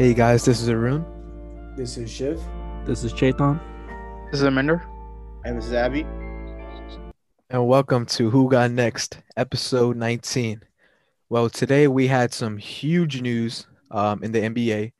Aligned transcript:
Hey 0.00 0.14
guys, 0.14 0.46
this 0.46 0.62
is 0.62 0.70
Arun. 0.70 1.04
This 1.76 1.98
is 1.98 2.10
Shiv. 2.10 2.40
This 2.86 3.04
is 3.04 3.12
Chaitan. 3.12 3.60
This 4.30 4.40
is 4.40 4.46
Aminder. 4.46 4.82
And 5.44 5.58
this 5.58 5.66
is 5.66 5.74
Abby. 5.74 6.06
And 7.50 7.66
welcome 7.66 8.06
to 8.06 8.30
Who 8.30 8.48
Got 8.48 8.70
Next, 8.70 9.18
episode 9.36 9.98
19. 9.98 10.62
Well, 11.28 11.50
today 11.50 11.86
we 11.86 12.06
had 12.06 12.32
some 12.32 12.56
huge 12.56 13.20
news 13.20 13.66
um, 13.90 14.24
in 14.24 14.32
the 14.32 14.38
NBA. 14.38 14.92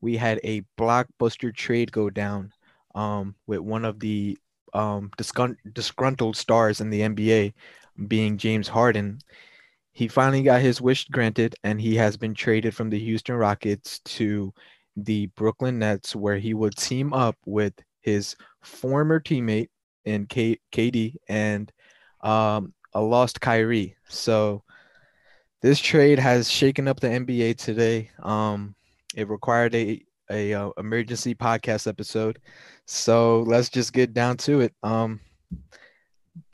We 0.00 0.16
had 0.16 0.40
a 0.42 0.62
blockbuster 0.78 1.54
trade 1.54 1.92
go 1.92 2.08
down 2.08 2.50
um, 2.94 3.34
with 3.46 3.60
one 3.60 3.84
of 3.84 4.00
the 4.00 4.38
um, 4.72 5.10
disgrunt- 5.18 5.58
disgruntled 5.74 6.34
stars 6.34 6.80
in 6.80 6.88
the 6.88 7.02
NBA, 7.02 7.52
being 8.08 8.38
James 8.38 8.68
Harden. 8.68 9.18
He 9.96 10.08
finally 10.08 10.42
got 10.42 10.60
his 10.60 10.78
wish 10.78 11.08
granted, 11.08 11.54
and 11.64 11.80
he 11.80 11.94
has 11.94 12.18
been 12.18 12.34
traded 12.34 12.74
from 12.74 12.90
the 12.90 12.98
Houston 12.98 13.34
Rockets 13.34 13.98
to 14.00 14.52
the 14.94 15.28
Brooklyn 15.28 15.78
Nets, 15.78 16.14
where 16.14 16.36
he 16.36 16.52
would 16.52 16.76
team 16.76 17.14
up 17.14 17.34
with 17.46 17.72
his 18.02 18.36
former 18.60 19.18
teammate 19.18 19.70
in 20.04 20.26
K- 20.26 20.60
KD 20.70 21.14
and 21.30 21.72
um, 22.20 22.74
a 22.92 23.00
lost 23.00 23.40
Kyrie. 23.40 23.96
So 24.06 24.64
this 25.62 25.80
trade 25.80 26.18
has 26.18 26.50
shaken 26.50 26.88
up 26.88 27.00
the 27.00 27.08
NBA 27.08 27.56
today. 27.56 28.10
Um, 28.22 28.74
it 29.14 29.30
required 29.30 29.74
a 29.74 30.04
a 30.30 30.52
uh, 30.52 30.72
emergency 30.76 31.34
podcast 31.34 31.86
episode. 31.86 32.38
So 32.84 33.44
let's 33.44 33.70
just 33.70 33.94
get 33.94 34.12
down 34.12 34.36
to 34.38 34.60
it. 34.60 34.74
Um, 34.82 35.20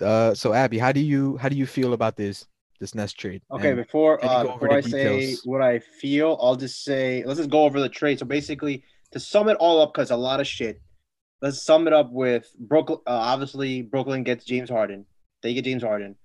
uh, 0.01 0.33
so 0.35 0.53
Abby, 0.53 0.79
how 0.79 0.93
do 0.93 1.01
you 1.01 1.39
how 1.39 1.49
do 1.49 1.57
you 1.57 1.67
feel 1.67 1.93
about 1.93 2.15
this 2.15 2.47
this 2.83 2.95
Nets 2.97 3.13
trade? 3.13 3.43
Okay, 3.51 3.73
before 3.75 4.23
uh, 4.25 4.43
before 4.43 4.73
I 4.73 4.81
the 4.81 4.91
say 4.91 5.37
what 5.45 5.63
I 5.63 5.79
feel, 5.79 6.37
I'll 6.43 6.57
just 6.57 6.85
say 6.85 7.23
let's 7.25 7.39
just 7.39 7.49
go 7.49 7.63
over 7.63 7.81
the 7.81 7.89
trade. 7.89 8.19
So 8.19 8.27
basically, 8.27 8.85
to 9.13 9.21
sum 9.21 9.49
it 9.49 9.57
all 9.59 9.81
up, 9.81 9.95
because 9.95 10.11
a 10.11 10.17
lot 10.17 10.41
of 10.41 10.47
shit. 10.47 10.83
Let's 11.41 11.63
sum 11.63 11.87
it 11.87 11.93
up 11.93 12.13
with 12.13 12.53
Brooklyn. 12.59 12.99
Uh, 13.07 13.11
obviously, 13.11 13.83
Brooklyn 13.83 14.23
gets 14.23 14.45
James 14.45 14.69
Harden. 14.69 15.07
They 15.43 15.55
get 15.55 15.65
James 15.65 15.83
Harden. 15.83 16.17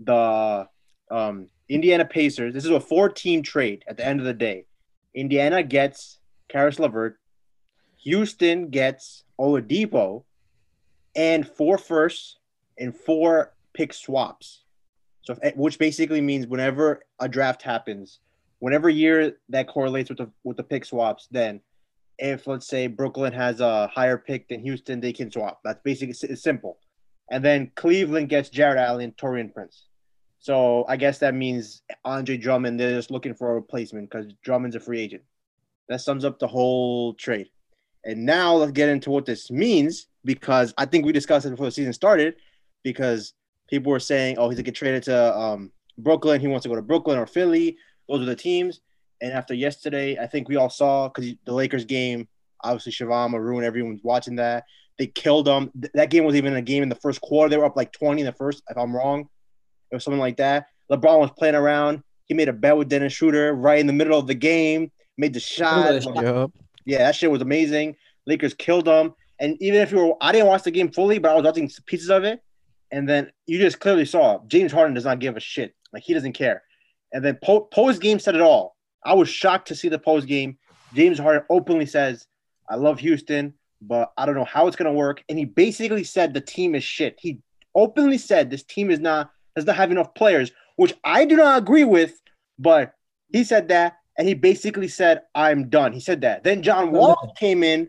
The 0.00 0.68
um, 1.10 1.48
Indiana 1.68 2.04
Pacers. 2.04 2.52
This 2.52 2.64
is 2.64 2.70
a 2.70 2.80
four-team 2.80 3.42
trade. 3.42 3.84
At 3.86 3.96
the 3.96 4.06
end 4.06 4.20
of 4.20 4.26
the 4.26 4.34
day, 4.34 4.66
Indiana 5.14 5.62
gets 5.62 6.18
Caris 6.48 6.78
LeVert. 6.78 7.18
Houston 7.98 8.68
gets 8.68 9.24
Oladipo, 9.38 10.24
and 11.14 11.48
four 11.48 11.78
firsts 11.78 12.38
and 12.78 12.94
four 12.96 13.54
pick 13.74 13.92
swaps. 13.94 14.64
So, 15.22 15.34
if, 15.34 15.38
eh, 15.42 15.52
which 15.56 15.78
basically 15.78 16.20
means 16.20 16.46
whenever 16.46 17.02
a 17.20 17.28
draft 17.28 17.62
happens, 17.62 18.20
whenever 18.58 18.88
year 18.88 19.38
that 19.48 19.68
correlates 19.68 20.08
with 20.08 20.18
the 20.18 20.30
with 20.44 20.56
the 20.56 20.62
pick 20.62 20.84
swaps, 20.84 21.28
then 21.30 21.60
if 22.18 22.46
let's 22.46 22.66
say 22.66 22.86
Brooklyn 22.86 23.32
has 23.32 23.60
a 23.60 23.88
higher 23.88 24.18
pick 24.18 24.48
than 24.48 24.60
Houston, 24.60 25.00
they 25.00 25.12
can 25.12 25.30
swap. 25.30 25.60
That's 25.64 25.80
basically 25.82 26.14
it's 26.28 26.42
simple. 26.42 26.78
And 27.30 27.44
then 27.44 27.72
Cleveland 27.74 28.28
gets 28.28 28.50
Jarrett 28.50 28.78
Allen 28.78 29.14
Taurean 29.18 29.52
Prince. 29.52 29.86
So 30.38 30.84
I 30.88 30.96
guess 30.96 31.18
that 31.18 31.34
means 31.34 31.82
Andre 32.04 32.36
Drummond. 32.36 32.78
They're 32.78 32.96
just 32.96 33.10
looking 33.10 33.34
for 33.34 33.52
a 33.52 33.54
replacement 33.54 34.10
because 34.10 34.32
Drummond's 34.44 34.76
a 34.76 34.80
free 34.80 35.00
agent. 35.00 35.22
That 35.88 36.00
sums 36.00 36.24
up 36.24 36.38
the 36.38 36.48
whole 36.48 37.14
trade. 37.14 37.48
And 38.04 38.26
now 38.26 38.54
let's 38.54 38.72
get 38.72 38.88
into 38.88 39.10
what 39.10 39.24
this 39.24 39.50
means 39.50 40.08
because 40.24 40.74
I 40.76 40.86
think 40.86 41.06
we 41.06 41.12
discussed 41.12 41.46
it 41.46 41.50
before 41.50 41.66
the 41.66 41.72
season 41.72 41.92
started. 41.92 42.34
Because 42.82 43.34
people 43.72 43.90
were 43.90 43.98
saying, 43.98 44.36
"Oh, 44.38 44.50
he's 44.50 44.56
gonna 44.56 44.64
get 44.64 44.74
traded 44.74 45.02
to 45.04 45.36
um, 45.36 45.72
Brooklyn. 45.96 46.40
He 46.40 46.46
wants 46.46 46.64
to 46.64 46.68
go 46.68 46.76
to 46.76 46.82
Brooklyn 46.82 47.18
or 47.18 47.26
Philly. 47.26 47.78
Those 48.08 48.20
are 48.20 48.26
the 48.26 48.36
teams." 48.36 48.80
And 49.22 49.32
after 49.32 49.54
yesterday, 49.54 50.18
I 50.18 50.26
think 50.26 50.48
we 50.48 50.56
all 50.56 50.68
saw 50.68 51.08
because 51.08 51.32
the 51.46 51.54
Lakers 51.54 51.86
game, 51.86 52.28
obviously 52.62 52.92
Shivam, 52.92 53.34
Arun, 53.34 53.64
everyone's 53.64 54.02
watching 54.04 54.36
that. 54.36 54.64
They 54.98 55.06
killed 55.06 55.46
them. 55.46 55.70
Th- 55.80 55.92
that 55.94 56.10
game 56.10 56.24
was 56.24 56.34
even 56.34 56.54
a 56.54 56.60
game 56.60 56.82
in 56.82 56.90
the 56.90 56.96
first 56.96 57.20
quarter. 57.22 57.48
They 57.48 57.56
were 57.56 57.64
up 57.64 57.76
like 57.76 57.92
20 57.92 58.20
in 58.20 58.26
the 58.26 58.32
first, 58.32 58.62
if 58.68 58.76
I'm 58.76 58.94
wrong. 58.94 59.28
It 59.90 59.94
was 59.94 60.04
something 60.04 60.20
like 60.20 60.36
that. 60.36 60.66
LeBron 60.90 61.20
was 61.20 61.30
playing 61.38 61.54
around. 61.54 62.02
He 62.26 62.34
made 62.34 62.48
a 62.48 62.52
bet 62.52 62.76
with 62.76 62.88
Dennis 62.88 63.12
Schroeder 63.14 63.54
right 63.54 63.78
in 63.78 63.86
the 63.86 63.92
middle 63.92 64.18
of 64.18 64.26
the 64.26 64.34
game, 64.34 64.90
made 65.16 65.32
the 65.32 65.40
shot. 65.40 66.04
Yup. 66.04 66.52
Yeah, 66.84 66.98
that 66.98 67.14
shit 67.14 67.30
was 67.30 67.40
amazing. 67.42 67.96
Lakers 68.26 68.54
killed 68.54 68.84
them. 68.84 69.14
And 69.38 69.56
even 69.60 69.80
if 69.80 69.92
you 69.92 69.98
were, 69.98 70.14
I 70.20 70.32
didn't 70.32 70.48
watch 70.48 70.64
the 70.64 70.70
game 70.70 70.90
fully, 70.90 71.18
but 71.18 71.30
I 71.30 71.34
was 71.34 71.44
watching 71.44 71.70
pieces 71.86 72.10
of 72.10 72.24
it. 72.24 72.42
And 72.92 73.08
then 73.08 73.32
you 73.46 73.58
just 73.58 73.80
clearly 73.80 74.04
saw 74.04 74.40
James 74.46 74.70
Harden 74.70 74.94
does 74.94 75.06
not 75.06 75.18
give 75.18 75.36
a 75.36 75.40
shit. 75.40 75.74
Like 75.92 76.02
he 76.04 76.14
doesn't 76.14 76.34
care. 76.34 76.62
And 77.12 77.24
then 77.24 77.38
po- 77.42 77.62
post 77.62 78.00
game 78.00 78.18
said 78.18 78.34
it 78.34 78.40
all. 78.42 78.76
I 79.04 79.14
was 79.14 79.28
shocked 79.28 79.68
to 79.68 79.74
see 79.74 79.88
the 79.88 79.98
post 79.98 80.26
game. 80.26 80.58
James 80.94 81.18
Harden 81.18 81.42
openly 81.50 81.86
says, 81.86 82.26
"I 82.68 82.76
love 82.76 83.00
Houston, 83.00 83.54
but 83.80 84.12
I 84.16 84.26
don't 84.26 84.34
know 84.34 84.44
how 84.44 84.66
it's 84.66 84.76
gonna 84.76 84.92
work." 84.92 85.24
And 85.28 85.38
he 85.38 85.46
basically 85.46 86.04
said 86.04 86.34
the 86.34 86.40
team 86.40 86.74
is 86.74 86.84
shit. 86.84 87.16
He 87.18 87.40
openly 87.74 88.18
said 88.18 88.50
this 88.50 88.62
team 88.62 88.90
is 88.90 89.00
not 89.00 89.30
does 89.56 89.66
not 89.66 89.76
have 89.76 89.90
enough 89.90 90.14
players, 90.14 90.52
which 90.76 90.94
I 91.02 91.24
do 91.24 91.36
not 91.36 91.58
agree 91.58 91.84
with. 91.84 92.20
But 92.58 92.94
he 93.32 93.42
said 93.44 93.68
that, 93.68 93.96
and 94.18 94.28
he 94.28 94.34
basically 94.34 94.88
said, 94.88 95.22
"I'm 95.34 95.70
done." 95.70 95.92
He 95.92 96.00
said 96.00 96.20
that. 96.20 96.44
Then 96.44 96.62
John 96.62 96.92
Wall 96.92 97.34
came 97.38 97.62
in. 97.62 97.88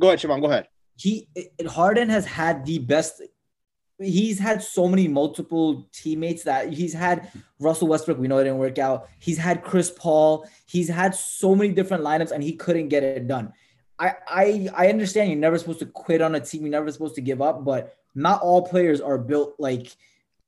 Go 0.00 0.08
ahead, 0.08 0.18
Shivam. 0.18 0.40
Go 0.40 0.50
ahead. 0.50 0.68
He 0.96 1.28
Harden 1.66 2.08
has 2.08 2.26
had 2.26 2.66
the 2.66 2.78
best. 2.80 3.22
He's 4.00 4.38
had 4.38 4.62
so 4.62 4.88
many 4.88 5.08
multiple 5.08 5.86
teammates 5.92 6.44
that 6.44 6.72
he's 6.72 6.94
had 6.94 7.30
Russell 7.58 7.88
Westbrook. 7.88 8.18
We 8.18 8.28
know 8.28 8.38
it 8.38 8.44
didn't 8.44 8.58
work 8.58 8.78
out. 8.78 9.08
He's 9.18 9.36
had 9.36 9.62
Chris 9.62 9.90
Paul. 9.90 10.48
He's 10.66 10.88
had 10.88 11.14
so 11.14 11.54
many 11.54 11.72
different 11.72 12.02
lineups, 12.02 12.30
and 12.30 12.42
he 12.42 12.54
couldn't 12.54 12.88
get 12.88 13.02
it 13.02 13.28
done. 13.28 13.52
I 13.98 14.14
I 14.26 14.68
I 14.74 14.88
understand 14.88 15.30
you're 15.30 15.38
never 15.38 15.58
supposed 15.58 15.80
to 15.80 15.86
quit 15.86 16.22
on 16.22 16.34
a 16.34 16.40
team. 16.40 16.62
You're 16.62 16.70
never 16.70 16.90
supposed 16.90 17.14
to 17.16 17.20
give 17.20 17.42
up, 17.42 17.64
but 17.64 17.96
not 18.14 18.40
all 18.40 18.62
players 18.62 19.00
are 19.00 19.18
built 19.18 19.54
like 19.58 19.94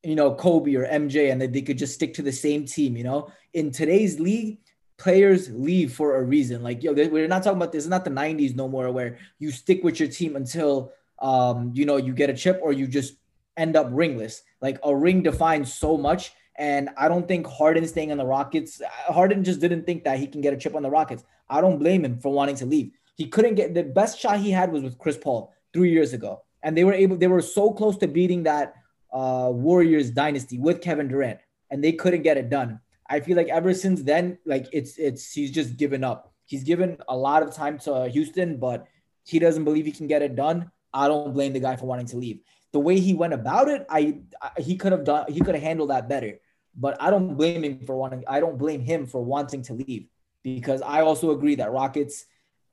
you 0.02 0.14
know 0.14 0.34
Kobe 0.34 0.74
or 0.74 0.86
MJ, 0.86 1.30
and 1.30 1.40
that 1.42 1.52
they 1.52 1.62
could 1.62 1.78
just 1.78 1.94
stick 1.94 2.14
to 2.14 2.22
the 2.22 2.32
same 2.32 2.64
team. 2.64 2.96
You 2.96 3.04
know, 3.04 3.30
in 3.52 3.70
today's 3.70 4.19
league, 4.19 4.58
players 4.96 5.50
leave 5.50 5.92
for 5.92 6.16
a 6.16 6.22
reason. 6.22 6.62
Like, 6.62 6.82
yo, 6.82 6.92
we're 6.92 7.28
not 7.28 7.42
talking 7.42 7.58
about 7.58 7.72
this. 7.72 7.84
Is 7.84 7.90
not 7.90 8.04
the 8.04 8.10
'90s 8.10 8.56
no 8.56 8.69
more, 8.69 8.90
where 8.90 9.19
you 9.38 9.50
stick 9.50 9.84
with 9.84 10.00
your 10.00 10.08
team 10.08 10.36
until 10.36 10.92
um, 11.19 11.72
you 11.74 11.84
know 11.84 11.98
you 11.98 12.14
get 12.14 12.30
a 12.30 12.34
chip 12.34 12.58
or 12.62 12.72
you 12.72 12.86
just 12.86 13.14
end 13.56 13.76
up 13.76 13.88
ringless. 13.90 14.42
Like 14.60 14.78
a 14.82 14.94
ring 14.94 15.22
defines 15.22 15.74
so 15.74 15.96
much, 15.96 16.32
and 16.56 16.90
I 16.96 17.08
don't 17.08 17.26
think 17.26 17.46
Harden 17.46 17.86
staying 17.86 18.12
on 18.12 18.18
the 18.18 18.26
Rockets. 18.26 18.80
Harden 19.06 19.44
just 19.44 19.60
didn't 19.60 19.84
think 19.84 20.04
that 20.04 20.18
he 20.18 20.26
can 20.26 20.40
get 20.40 20.54
a 20.54 20.56
chip 20.56 20.74
on 20.74 20.82
the 20.82 20.90
Rockets. 20.90 21.24
I 21.48 21.60
don't 21.60 21.78
blame 21.78 22.04
him 22.04 22.18
for 22.18 22.32
wanting 22.32 22.56
to 22.56 22.66
leave. 22.66 22.92
He 23.16 23.26
couldn't 23.26 23.56
get 23.56 23.74
the 23.74 23.82
best 23.82 24.18
shot 24.18 24.38
he 24.40 24.50
had 24.50 24.72
was 24.72 24.82
with 24.82 24.98
Chris 24.98 25.18
Paul 25.18 25.52
three 25.72 25.90
years 25.90 26.12
ago, 26.12 26.42
and 26.62 26.76
they 26.76 26.84
were 26.84 26.94
able. 26.94 27.16
They 27.16 27.28
were 27.28 27.42
so 27.42 27.72
close 27.72 27.96
to 27.98 28.08
beating 28.08 28.44
that 28.44 28.74
uh, 29.12 29.50
Warriors 29.52 30.10
dynasty 30.10 30.58
with 30.58 30.80
Kevin 30.80 31.08
Durant, 31.08 31.40
and 31.70 31.82
they 31.82 31.92
couldn't 31.92 32.22
get 32.22 32.36
it 32.36 32.48
done. 32.48 32.80
I 33.08 33.20
feel 33.20 33.36
like 33.36 33.48
ever 33.48 33.74
since 33.74 34.02
then, 34.02 34.38
like 34.46 34.66
it's 34.72 34.96
it's 34.98 35.32
he's 35.32 35.50
just 35.50 35.76
given 35.76 36.02
up. 36.02 36.32
He's 36.46 36.64
given 36.64 36.96
a 37.08 37.16
lot 37.16 37.42
of 37.42 37.54
time 37.54 37.78
to 37.80 38.08
Houston, 38.08 38.58
but 38.58 38.86
he 39.24 39.38
doesn't 39.38 39.64
believe 39.64 39.84
he 39.84 39.92
can 39.92 40.06
get 40.06 40.22
it 40.22 40.34
done. 40.34 40.70
I 40.92 41.08
don't 41.08 41.32
blame 41.32 41.52
the 41.52 41.60
guy 41.60 41.76
for 41.76 41.86
wanting 41.86 42.06
to 42.06 42.16
leave. 42.16 42.40
The 42.72 42.81
way 42.81 42.99
he 42.99 43.15
went 43.15 43.34
about 43.34 43.69
it, 43.69 43.87
I, 43.88 44.19
I 44.41 44.60
he 44.60 44.77
could 44.77 44.93
have 44.93 45.05
done 45.05 45.27
he 45.28 45.41
could 45.41 45.55
have 45.55 45.62
handled 45.62 45.91
that 45.91 46.09
better. 46.09 46.38
But 46.75 46.97
I 47.00 47.10
don't 47.10 47.34
blame 47.37 47.65
him 47.65 47.84
for 47.84 47.97
wanting. 47.97 48.25
I 48.27 48.41
don't 48.41 48.56
blame 48.56 48.81
him 48.81 49.06
for 49.06 49.22
wanting 49.22 49.62
to 49.65 49.75
leave 49.75 50.06
because 50.43 50.81
I 50.82 51.03
also 51.03 51.32
agree 51.32 51.55
that 51.56 51.71
Rockets 51.71 52.25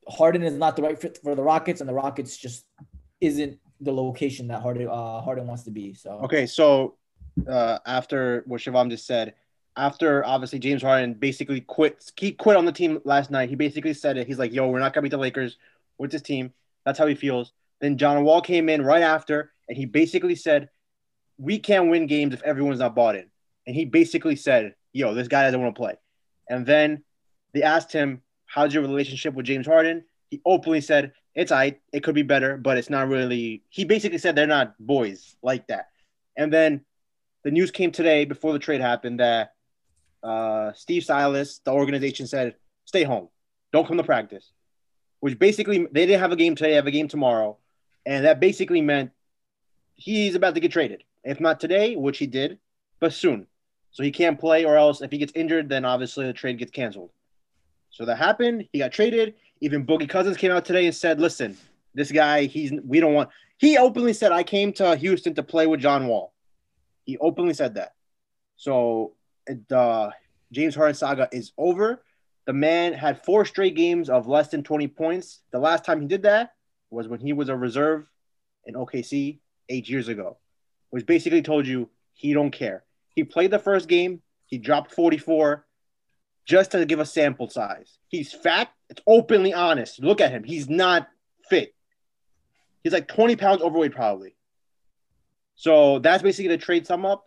Harden 0.08 0.42
is 0.42 0.54
not 0.54 0.76
the 0.76 0.82
right 0.82 0.98
fit 0.98 1.18
for 1.22 1.34
the 1.34 1.42
Rockets, 1.42 1.80
and 1.80 1.88
the 1.88 1.94
Rockets 1.94 2.36
just 2.36 2.64
isn't 3.20 3.58
the 3.80 3.92
location 3.92 4.48
that 4.48 4.62
Harden 4.62 4.88
uh, 4.88 5.20
Harden 5.20 5.46
wants 5.46 5.64
to 5.64 5.70
be. 5.70 5.94
So 5.94 6.20
Okay, 6.24 6.46
so 6.46 6.96
uh, 7.48 7.78
after 7.86 8.42
what 8.46 8.60
Shivam 8.60 8.90
just 8.90 9.06
said, 9.06 9.34
after 9.76 10.24
obviously 10.24 10.58
James 10.58 10.82
Harden 10.82 11.14
basically 11.14 11.60
quit, 11.60 12.10
he 12.18 12.32
quit 12.32 12.56
on 12.56 12.64
the 12.64 12.72
team 12.72 13.00
last 13.04 13.30
night. 13.30 13.48
He 13.48 13.54
basically 13.54 13.94
said 13.94 14.16
it. 14.16 14.26
He's 14.26 14.38
like, 14.38 14.52
"Yo, 14.52 14.68
we're 14.68 14.80
not 14.80 14.92
gonna 14.92 15.02
beat 15.02 15.10
the 15.10 15.18
Lakers 15.18 15.56
with 15.98 16.10
this 16.10 16.22
team." 16.22 16.52
That's 16.84 16.98
how 16.98 17.06
he 17.06 17.14
feels. 17.14 17.52
Then 17.80 17.96
John 17.96 18.24
Wall 18.24 18.40
came 18.40 18.68
in 18.68 18.82
right 18.82 19.02
after, 19.02 19.52
and 19.70 19.78
he 19.78 19.86
basically 19.86 20.34
said, 20.34 20.68
"We 21.38 21.60
can't 21.60 21.90
win 21.90 22.08
games 22.08 22.34
if 22.34 22.42
everyone's 22.42 22.80
not 22.80 22.96
bought 22.96 23.14
in." 23.14 23.30
And 23.66 23.76
he 23.76 23.84
basically 23.84 24.34
said, 24.34 24.74
"Yo, 24.92 25.14
this 25.14 25.28
guy 25.28 25.44
doesn't 25.44 25.62
want 25.62 25.76
to 25.76 25.80
play." 25.80 25.94
And 26.50 26.66
then 26.66 27.04
they 27.54 27.62
asked 27.62 27.92
him, 27.92 28.22
"How's 28.46 28.74
your 28.74 28.82
relationship 28.82 29.32
with 29.32 29.46
James 29.46 29.68
Harden?" 29.68 30.04
He 30.28 30.42
openly 30.44 30.80
said, 30.80 31.12
"It's 31.36 31.52
I. 31.52 31.78
It 31.92 32.02
could 32.02 32.16
be 32.16 32.22
better, 32.22 32.56
but 32.56 32.78
it's 32.78 32.90
not 32.90 33.06
really." 33.06 33.62
He 33.68 33.84
basically 33.84 34.18
said 34.18 34.34
they're 34.34 34.46
not 34.48 34.74
boys 34.80 35.36
like 35.40 35.68
that. 35.68 35.86
And 36.36 36.52
then 36.52 36.84
the 37.44 37.52
news 37.52 37.70
came 37.70 37.92
today 37.92 38.24
before 38.24 38.52
the 38.52 38.58
trade 38.58 38.80
happened 38.80 39.20
that 39.20 39.54
uh, 40.24 40.72
Steve 40.72 41.04
Silas, 41.04 41.60
the 41.64 41.70
organization, 41.70 42.26
said, 42.26 42.56
"Stay 42.86 43.04
home, 43.04 43.28
don't 43.72 43.86
come 43.86 43.98
to 43.98 44.02
practice." 44.02 44.50
Which 45.20 45.38
basically 45.38 45.86
they 45.92 46.06
didn't 46.06 46.22
have 46.22 46.32
a 46.32 46.36
game 46.36 46.56
today, 46.56 46.70
they 46.70 46.76
have 46.82 46.88
a 46.88 46.90
game 46.90 47.06
tomorrow, 47.06 47.58
and 48.04 48.24
that 48.24 48.40
basically 48.40 48.80
meant 48.80 49.12
he's 50.00 50.34
about 50.34 50.54
to 50.54 50.60
get 50.60 50.72
traded. 50.72 51.04
If 51.22 51.40
not 51.40 51.60
today, 51.60 51.96
which 51.96 52.18
he 52.18 52.26
did, 52.26 52.58
but 52.98 53.12
soon. 53.12 53.46
So 53.92 54.02
he 54.02 54.10
can't 54.10 54.38
play, 54.38 54.64
or 54.64 54.76
else 54.76 55.02
if 55.02 55.10
he 55.10 55.18
gets 55.18 55.32
injured, 55.34 55.68
then 55.68 55.84
obviously 55.84 56.26
the 56.26 56.32
trade 56.32 56.58
gets 56.58 56.70
canceled. 56.70 57.10
So 57.90 58.04
that 58.06 58.16
happened. 58.16 58.68
He 58.72 58.78
got 58.78 58.92
traded. 58.92 59.34
Even 59.60 59.84
Boogie 59.84 60.08
Cousins 60.08 60.36
came 60.36 60.52
out 60.52 60.64
today 60.64 60.86
and 60.86 60.94
said, 60.94 61.20
"Listen, 61.20 61.56
this 61.94 62.10
guy, 62.10 62.44
he's 62.44 62.72
we 62.84 63.00
don't 63.00 63.14
want." 63.14 63.30
He 63.58 63.76
openly 63.76 64.12
said, 64.12 64.32
"I 64.32 64.42
came 64.42 64.72
to 64.74 64.96
Houston 64.96 65.34
to 65.34 65.42
play 65.42 65.66
with 65.66 65.80
John 65.80 66.06
Wall." 66.06 66.32
He 67.04 67.18
openly 67.18 67.54
said 67.54 67.74
that. 67.74 67.94
So 68.56 69.14
the 69.46 69.76
uh, 69.76 70.10
James 70.52 70.74
Harden 70.74 70.94
saga 70.94 71.28
is 71.32 71.52
over. 71.58 72.02
The 72.46 72.52
man 72.52 72.92
had 72.92 73.24
four 73.24 73.44
straight 73.44 73.74
games 73.74 74.08
of 74.08 74.26
less 74.26 74.48
than 74.48 74.62
20 74.62 74.88
points. 74.88 75.40
The 75.50 75.58
last 75.58 75.84
time 75.84 76.00
he 76.00 76.06
did 76.06 76.22
that 76.22 76.54
was 76.90 77.06
when 77.06 77.20
he 77.20 77.32
was 77.32 77.48
a 77.48 77.56
reserve 77.56 78.08
in 78.64 78.74
OKC 78.74 79.38
eight 79.70 79.88
years 79.88 80.08
ago, 80.08 80.36
which 80.90 81.06
basically 81.06 81.40
told 81.40 81.66
you 81.66 81.88
he 82.12 82.34
don't 82.34 82.50
care. 82.50 82.84
He 83.14 83.24
played 83.24 83.50
the 83.50 83.58
first 83.58 83.88
game, 83.88 84.20
he 84.46 84.58
dropped 84.58 84.92
44 84.92 85.64
just 86.44 86.72
to 86.72 86.84
give 86.84 87.00
a 87.00 87.06
sample 87.06 87.48
size. 87.48 87.98
He's 88.08 88.32
fat, 88.32 88.70
it's 88.88 89.00
openly 89.06 89.54
honest. 89.54 90.02
Look 90.02 90.20
at 90.20 90.32
him. 90.32 90.42
He's 90.42 90.68
not 90.68 91.08
fit. 91.48 91.74
He's 92.82 92.92
like 92.92 93.08
20 93.08 93.36
pounds 93.36 93.62
overweight, 93.62 93.92
probably. 93.92 94.34
So 95.54 95.98
that's 96.00 96.22
basically 96.22 96.48
the 96.48 96.58
trade 96.58 96.86
sum 96.86 97.06
up. 97.06 97.26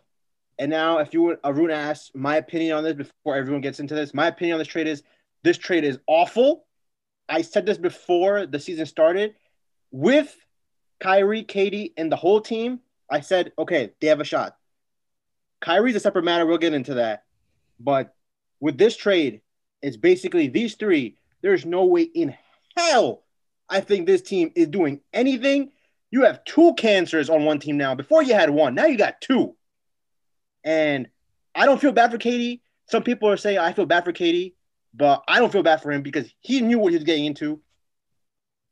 And 0.58 0.70
now, 0.70 0.98
if 0.98 1.14
you 1.14 1.22
would, 1.22 1.38
Arun 1.44 1.70
asked 1.70 2.14
my 2.14 2.36
opinion 2.36 2.76
on 2.76 2.84
this 2.84 2.94
before 2.94 3.36
everyone 3.36 3.60
gets 3.60 3.80
into 3.80 3.94
this. 3.94 4.14
My 4.14 4.28
opinion 4.28 4.54
on 4.54 4.58
this 4.58 4.68
trade 4.68 4.86
is 4.86 5.02
this 5.42 5.58
trade 5.58 5.84
is 5.84 5.98
awful. 6.06 6.66
I 7.28 7.42
said 7.42 7.66
this 7.66 7.78
before 7.78 8.46
the 8.46 8.60
season 8.60 8.86
started. 8.86 9.34
With 9.90 10.36
Kyrie, 11.00 11.44
KD, 11.44 11.92
and 11.96 12.10
the 12.10 12.16
whole 12.16 12.40
team, 12.40 12.80
I 13.10 13.20
said, 13.20 13.52
okay, 13.58 13.92
they 14.00 14.06
have 14.08 14.20
a 14.20 14.24
shot. 14.24 14.56
Kyrie's 15.60 15.96
a 15.96 16.00
separate 16.00 16.24
matter. 16.24 16.46
We'll 16.46 16.58
get 16.58 16.74
into 16.74 16.94
that. 16.94 17.24
But 17.80 18.14
with 18.60 18.78
this 18.78 18.96
trade, 18.96 19.40
it's 19.82 19.96
basically 19.96 20.48
these 20.48 20.74
three. 20.74 21.16
There's 21.42 21.66
no 21.66 21.84
way 21.84 22.02
in 22.02 22.34
hell 22.76 23.22
I 23.68 23.80
think 23.80 24.06
this 24.06 24.22
team 24.22 24.52
is 24.54 24.68
doing 24.68 25.00
anything. 25.12 25.70
You 26.10 26.22
have 26.24 26.44
two 26.44 26.74
cancers 26.74 27.30
on 27.30 27.44
one 27.44 27.58
team 27.58 27.76
now. 27.76 27.94
Before 27.94 28.22
you 28.22 28.34
had 28.34 28.50
one, 28.50 28.74
now 28.74 28.86
you 28.86 28.96
got 28.96 29.20
two. 29.20 29.56
And 30.62 31.08
I 31.54 31.66
don't 31.66 31.80
feel 31.80 31.92
bad 31.92 32.10
for 32.10 32.18
KD. 32.18 32.60
Some 32.90 33.02
people 33.02 33.28
are 33.28 33.36
saying 33.36 33.58
I 33.58 33.72
feel 33.72 33.86
bad 33.86 34.04
for 34.04 34.12
KD, 34.12 34.54
but 34.92 35.24
I 35.26 35.38
don't 35.40 35.52
feel 35.52 35.62
bad 35.62 35.82
for 35.82 35.90
him 35.90 36.02
because 36.02 36.30
he 36.40 36.60
knew 36.60 36.78
what 36.78 36.92
he 36.92 36.96
was 36.96 37.04
getting 37.04 37.24
into. 37.24 37.60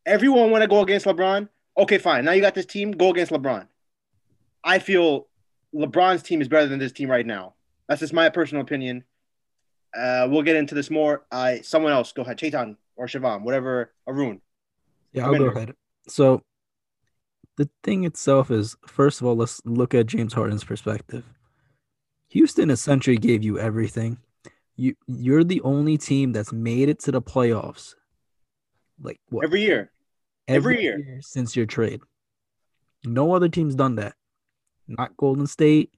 Everyone 0.04 0.50
want 0.50 0.62
to 0.62 0.68
go 0.68 0.82
against 0.82 1.06
LeBron. 1.06 1.48
Okay, 1.76 1.98
fine. 1.98 2.24
Now 2.24 2.32
you 2.32 2.40
got 2.40 2.54
this 2.54 2.66
team. 2.66 2.92
Go 2.92 3.10
against 3.10 3.32
LeBron. 3.32 3.66
I 4.62 4.78
feel 4.78 5.28
LeBron's 5.74 6.22
team 6.22 6.40
is 6.40 6.48
better 6.48 6.66
than 6.66 6.78
this 6.78 6.92
team 6.92 7.10
right 7.10 7.26
now. 7.26 7.54
That's 7.88 8.00
just 8.00 8.12
my 8.12 8.28
personal 8.28 8.62
opinion. 8.62 9.04
Uh, 9.96 10.26
we'll 10.30 10.42
get 10.42 10.56
into 10.56 10.74
this 10.74 10.90
more. 10.90 11.24
I 11.30 11.60
someone 11.60 11.92
else 11.92 12.12
go 12.12 12.22
ahead, 12.22 12.38
Chaitan 12.38 12.76
or 12.96 13.06
Shivam, 13.06 13.42
whatever. 13.42 13.92
Arun. 14.06 14.40
Yeah, 15.12 15.26
I'll 15.26 15.36
go 15.36 15.46
ahead. 15.46 15.74
So 16.08 16.42
the 17.56 17.68
thing 17.82 18.04
itself 18.04 18.50
is, 18.50 18.76
first 18.86 19.20
of 19.20 19.26
all, 19.26 19.36
let's 19.36 19.60
look 19.64 19.94
at 19.94 20.06
James 20.06 20.32
Harden's 20.32 20.64
perspective. 20.64 21.24
Houston 22.30 22.70
essentially 22.70 23.18
gave 23.18 23.42
you 23.42 23.58
everything. 23.58 24.18
You 24.76 24.94
you're 25.06 25.44
the 25.44 25.60
only 25.62 25.98
team 25.98 26.32
that's 26.32 26.52
made 26.52 26.88
it 26.88 26.98
to 27.00 27.12
the 27.12 27.20
playoffs. 27.20 27.94
Like 29.00 29.20
what? 29.28 29.44
Every 29.44 29.62
year. 29.62 29.90
Every, 30.52 30.74
Every 30.74 30.82
year. 30.82 30.98
year 30.98 31.18
since 31.22 31.56
your 31.56 31.66
trade. 31.66 32.00
No 33.04 33.34
other 33.34 33.48
team's 33.48 33.74
done 33.74 33.96
that. 33.96 34.14
Not 34.86 35.16
Golden 35.16 35.46
State, 35.46 35.94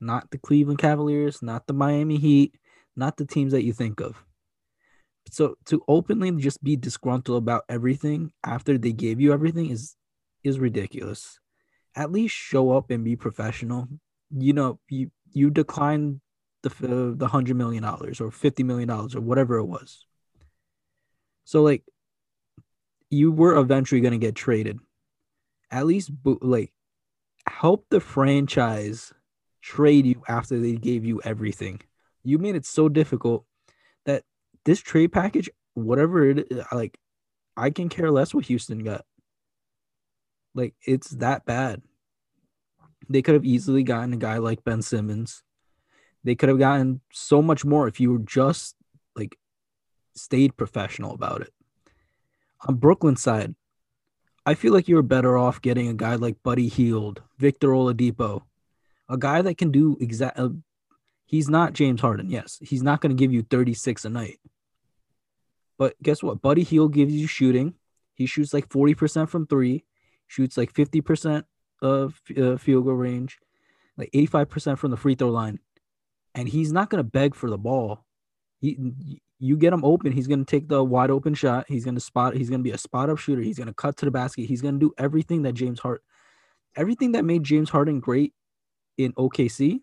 not 0.00 0.30
the 0.30 0.38
Cleveland 0.38 0.78
Cavaliers, 0.78 1.42
not 1.42 1.66
the 1.66 1.72
Miami 1.72 2.16
Heat, 2.18 2.54
not 2.94 3.16
the 3.16 3.26
teams 3.26 3.52
that 3.52 3.64
you 3.64 3.72
think 3.72 4.00
of. 4.00 4.22
So 5.30 5.56
to 5.66 5.82
openly 5.88 6.30
just 6.32 6.62
be 6.62 6.76
disgruntled 6.76 7.42
about 7.42 7.64
everything 7.68 8.32
after 8.44 8.78
they 8.78 8.92
gave 8.92 9.20
you 9.20 9.32
everything 9.32 9.70
is 9.70 9.96
is 10.44 10.58
ridiculous. 10.60 11.40
At 11.96 12.12
least 12.12 12.34
show 12.34 12.70
up 12.70 12.90
and 12.90 13.02
be 13.04 13.16
professional. 13.16 13.88
You 14.30 14.52
know, 14.52 14.78
you 14.88 15.10
you 15.32 15.50
declined 15.50 16.20
the 16.62 17.14
the 17.16 17.28
hundred 17.28 17.56
million 17.56 17.82
dollars 17.82 18.20
or 18.20 18.30
fifty 18.30 18.62
million 18.62 18.88
dollars 18.88 19.16
or 19.16 19.20
whatever 19.20 19.56
it 19.56 19.64
was. 19.64 20.06
So 21.44 21.62
like, 21.62 21.82
you 23.10 23.30
were 23.30 23.56
eventually 23.56 24.00
gonna 24.00 24.18
get 24.18 24.34
traded. 24.34 24.78
At 25.70 25.86
least 25.86 26.10
like, 26.24 26.72
help 27.48 27.86
the 27.90 28.00
franchise 28.00 29.12
trade 29.62 30.06
you 30.06 30.22
after 30.28 30.58
they 30.58 30.74
gave 30.74 31.04
you 31.04 31.20
everything. 31.24 31.80
You 32.22 32.38
made 32.38 32.56
it 32.56 32.66
so 32.66 32.88
difficult 32.88 33.44
that 34.04 34.24
this 34.64 34.80
trade 34.80 35.12
package, 35.12 35.48
whatever 35.74 36.28
it 36.28 36.46
is, 36.50 36.64
like, 36.72 36.98
I 37.56 37.70
can 37.70 37.88
care 37.88 38.10
less 38.10 38.34
what 38.34 38.46
Houston 38.46 38.80
got. 38.80 39.04
Like, 40.54 40.74
it's 40.86 41.10
that 41.10 41.46
bad. 41.46 41.82
They 43.08 43.22
could 43.22 43.34
have 43.34 43.44
easily 43.44 43.82
gotten 43.82 44.12
a 44.12 44.16
guy 44.16 44.38
like 44.38 44.64
Ben 44.64 44.82
Simmons. 44.82 45.42
They 46.24 46.34
could 46.34 46.48
have 46.48 46.58
gotten 46.58 47.00
so 47.12 47.40
much 47.40 47.64
more 47.64 47.86
if 47.86 48.00
you 48.00 48.12
were 48.12 48.18
just 48.18 48.74
like 49.14 49.38
stayed 50.14 50.56
professional 50.56 51.14
about 51.14 51.42
it. 51.42 51.52
On 52.62 52.74
Brooklyn 52.74 53.16
side, 53.16 53.54
I 54.44 54.54
feel 54.54 54.72
like 54.72 54.88
you 54.88 54.96
were 54.96 55.02
better 55.02 55.36
off 55.36 55.60
getting 55.60 55.88
a 55.88 55.94
guy 55.94 56.14
like 56.14 56.42
Buddy 56.42 56.68
Hield, 56.68 57.22
Victor 57.38 57.68
Oladipo, 57.68 58.42
a 59.08 59.18
guy 59.18 59.42
that 59.42 59.58
can 59.58 59.70
do 59.70 59.96
exact. 60.00 60.38
Uh, 60.38 60.50
he's 61.24 61.48
not 61.48 61.72
James 61.72 62.00
Harden. 62.00 62.30
Yes, 62.30 62.58
he's 62.62 62.82
not 62.82 63.00
going 63.00 63.14
to 63.14 63.20
give 63.20 63.32
you 63.32 63.42
36 63.42 64.04
a 64.04 64.08
night. 64.08 64.38
But 65.78 66.00
guess 66.02 66.22
what? 66.22 66.40
Buddy 66.40 66.62
Hield 66.62 66.94
gives 66.94 67.12
you 67.12 67.26
shooting. 67.26 67.74
He 68.14 68.26
shoots 68.26 68.54
like 68.54 68.68
40% 68.68 69.28
from 69.28 69.46
three, 69.46 69.84
shoots 70.26 70.56
like 70.56 70.72
50% 70.72 71.44
of 71.82 72.20
uh, 72.36 72.56
field 72.56 72.84
goal 72.84 72.94
range, 72.94 73.38
like 73.96 74.10
85% 74.12 74.78
from 74.78 74.90
the 74.90 74.96
free 74.96 75.14
throw 75.14 75.28
line, 75.28 75.58
and 76.34 76.48
he's 76.48 76.72
not 76.72 76.88
going 76.88 76.98
to 76.98 77.10
beg 77.10 77.34
for 77.34 77.50
the 77.50 77.58
ball. 77.58 78.04
He, 78.60 79.20
you 79.38 79.56
get 79.56 79.72
him 79.72 79.84
open, 79.84 80.12
he's 80.12 80.26
going 80.26 80.44
to 80.44 80.50
take 80.50 80.68
the 80.68 80.82
wide 80.82 81.10
open 81.10 81.34
shot. 81.34 81.66
He's 81.68 81.84
going 81.84 81.94
to 81.94 82.00
spot. 82.00 82.34
He's 82.36 82.48
going 82.48 82.60
to 82.60 82.64
be 82.64 82.70
a 82.70 82.78
spot 82.78 83.10
up 83.10 83.18
shooter. 83.18 83.42
He's 83.42 83.58
going 83.58 83.68
to 83.68 83.74
cut 83.74 83.96
to 83.98 84.04
the 84.04 84.10
basket. 84.10 84.46
He's 84.46 84.62
going 84.62 84.74
to 84.74 84.80
do 84.80 84.94
everything 84.98 85.42
that 85.42 85.52
James 85.52 85.80
Hart, 85.80 86.02
everything 86.76 87.12
that 87.12 87.24
made 87.24 87.44
James 87.44 87.70
Harden 87.70 88.00
great 88.00 88.32
in 88.96 89.12
OKC. 89.12 89.80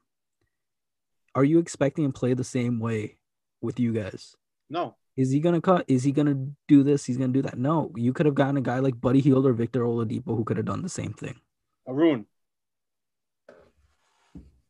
Are 1.35 1.43
you 1.43 1.59
expecting 1.59 2.05
him 2.05 2.11
to 2.11 2.19
play 2.19 2.33
the 2.33 2.43
same 2.43 2.79
way 2.79 3.17
with 3.61 3.79
you 3.79 3.93
guys? 3.93 4.35
No. 4.69 4.95
Is 5.15 5.31
he 5.31 5.39
gonna 5.39 5.61
cut? 5.61 5.85
Is 5.87 6.03
he 6.03 6.11
gonna 6.11 6.47
do 6.67 6.83
this? 6.83 7.05
He's 7.05 7.17
gonna 7.17 7.33
do 7.33 7.43
that? 7.43 7.57
No. 7.57 7.91
You 7.95 8.13
could 8.13 8.25
have 8.25 8.35
gotten 8.35 8.57
a 8.57 8.61
guy 8.61 8.79
like 8.79 8.99
Buddy 8.99 9.21
Hield 9.21 9.45
or 9.45 9.53
Victor 9.53 9.81
Oladipo 9.81 10.35
who 10.35 10.43
could 10.43 10.57
have 10.57 10.65
done 10.65 10.81
the 10.81 10.89
same 10.89 11.13
thing. 11.13 11.39
Arun. 11.87 12.25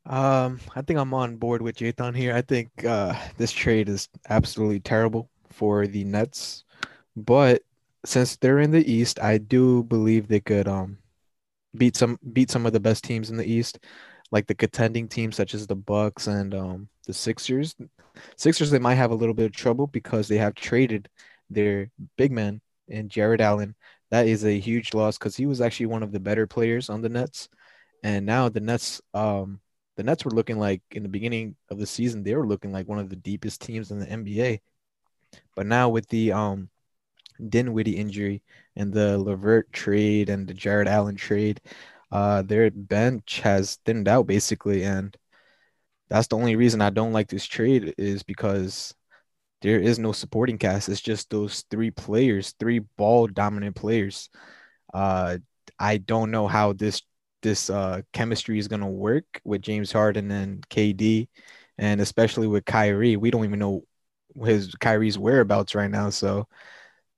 Um, 0.05 0.59
I 0.75 0.81
think 0.81 0.99
I'm 0.99 1.13
on 1.13 1.37
board 1.37 1.61
with 1.61 1.77
Chaitan 1.77 2.15
here. 2.15 2.35
I 2.35 2.41
think 2.41 2.83
uh, 2.85 3.13
this 3.37 3.51
trade 3.51 3.87
is 3.87 4.09
absolutely 4.29 4.81
terrible 4.81 5.29
for 5.49 5.87
the 5.87 6.03
Nets, 6.03 6.65
but 7.15 7.63
since 8.05 8.35
they're 8.37 8.59
in 8.59 8.71
the 8.71 8.89
East, 8.91 9.19
I 9.21 9.37
do 9.37 9.83
believe 9.83 10.27
they 10.27 10.41
could 10.41 10.67
um 10.67 10.97
beat 11.77 11.95
some 11.97 12.19
beat 12.33 12.51
some 12.51 12.65
of 12.65 12.73
the 12.73 12.79
best 12.79 13.03
teams 13.03 13.29
in 13.29 13.37
the 13.37 13.45
East, 13.49 13.79
like 14.31 14.47
the 14.47 14.55
contending 14.55 15.07
teams 15.07 15.35
such 15.37 15.53
as 15.53 15.67
the 15.67 15.75
Bucks 15.75 16.27
and 16.27 16.53
um 16.53 16.89
the 17.07 17.13
Sixers. 17.13 17.75
Sixers 18.37 18.71
they 18.71 18.79
might 18.79 18.95
have 18.95 19.11
a 19.11 19.15
little 19.15 19.33
bit 19.35 19.45
of 19.47 19.53
trouble 19.53 19.87
because 19.87 20.27
they 20.27 20.37
have 20.37 20.55
traded 20.55 21.09
their 21.49 21.89
big 22.17 22.31
man 22.31 22.61
in 22.89 23.09
Jarrett 23.09 23.41
Allen 23.41 23.75
that 24.11 24.27
is 24.27 24.45
a 24.45 24.59
huge 24.59 24.93
loss 24.93 25.17
because 25.17 25.35
he 25.35 25.45
was 25.47 25.61
actually 25.61 25.87
one 25.87 26.03
of 26.03 26.11
the 26.11 26.19
better 26.19 26.45
players 26.45 26.89
on 26.89 27.01
the 27.01 27.09
Nets. 27.09 27.49
And 28.03 28.25
now 28.27 28.49
the 28.49 28.59
Nets, 28.59 29.01
um, 29.15 29.59
the 29.95 30.03
Nets 30.03 30.25
were 30.25 30.31
looking 30.31 30.59
like 30.59 30.81
in 30.91 31.03
the 31.03 31.09
beginning 31.09 31.55
of 31.69 31.77
the 31.77 31.85
season, 31.85 32.23
they 32.23 32.35
were 32.35 32.47
looking 32.47 32.71
like 32.71 32.87
one 32.87 32.99
of 32.99 33.09
the 33.09 33.15
deepest 33.15 33.61
teams 33.61 33.91
in 33.91 33.99
the 33.99 34.11
NBA. 34.11 34.61
But 35.55 35.67
now 35.67 35.89
with 35.89 36.07
the 36.09 36.31
um 36.31 36.69
Dinwiddie 37.49 37.97
injury 37.97 38.43
and 38.75 38.93
the 38.93 39.17
LeVert 39.17 39.71
trade 39.73 40.29
and 40.29 40.47
the 40.47 40.53
Jarrett 40.53 40.87
Allen 40.87 41.15
trade, 41.15 41.61
uh, 42.11 42.43
their 42.43 42.69
bench 42.71 43.39
has 43.41 43.77
thinned 43.85 44.07
out 44.07 44.27
basically, 44.27 44.83
and 44.83 45.15
that's 46.09 46.27
the 46.27 46.37
only 46.37 46.55
reason 46.55 46.81
I 46.81 46.91
don't 46.91 47.13
like 47.13 47.27
this 47.27 47.45
trade 47.45 47.95
is 47.97 48.23
because 48.23 48.93
there 49.61 49.79
is 49.79 49.97
no 49.97 50.11
supporting 50.11 50.57
cast. 50.57 50.89
It's 50.89 51.01
just 51.01 51.29
those 51.29 51.63
three 51.71 51.89
players, 51.91 52.53
three 52.59 52.79
ball 52.79 53.27
dominant 53.27 53.75
players. 53.75 54.29
Uh, 54.93 55.37
I 55.79 55.97
don't 55.97 56.31
know 56.31 56.47
how 56.47 56.73
this 56.73 57.01
this 57.43 57.69
uh, 57.69 58.01
chemistry 58.13 58.59
is 58.59 58.67
gonna 58.67 58.89
work 58.89 59.41
with 59.45 59.61
James 59.61 59.91
Harden 59.91 60.31
and 60.31 60.67
KD, 60.69 61.27
and 61.77 62.01
especially 62.01 62.47
with 62.47 62.65
Kyrie. 62.65 63.17
We 63.17 63.31
don't 63.31 63.45
even 63.45 63.59
know 63.59 63.85
his 64.45 64.75
Kyrie's 64.75 65.17
whereabouts 65.19 65.75
right 65.75 65.91
now. 65.91 66.09
So 66.09 66.47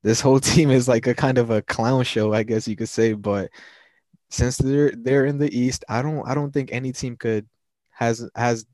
this 0.03 0.21
whole 0.21 0.39
team 0.41 0.71
is 0.71 0.87
like 0.87 1.07
a 1.07 1.15
kind 1.15 1.37
of 1.37 1.49
a 1.51 1.61
clown 1.63 2.03
show, 2.03 2.33
I 2.33 2.43
guess 2.43 2.67
you 2.67 2.75
could 2.75 2.89
say. 2.89 3.13
But 3.13 3.51
since 4.29 4.57
they're 4.57 4.91
they're 4.91 5.25
in 5.25 5.37
the 5.39 5.53
East, 5.57 5.85
I 5.89 6.01
don't 6.01 6.27
I 6.27 6.35
don't 6.35 6.51
think 6.51 6.71
any 6.71 6.91
team 6.93 7.17
could 7.17 7.47
has 7.91 8.29
has 8.35 8.65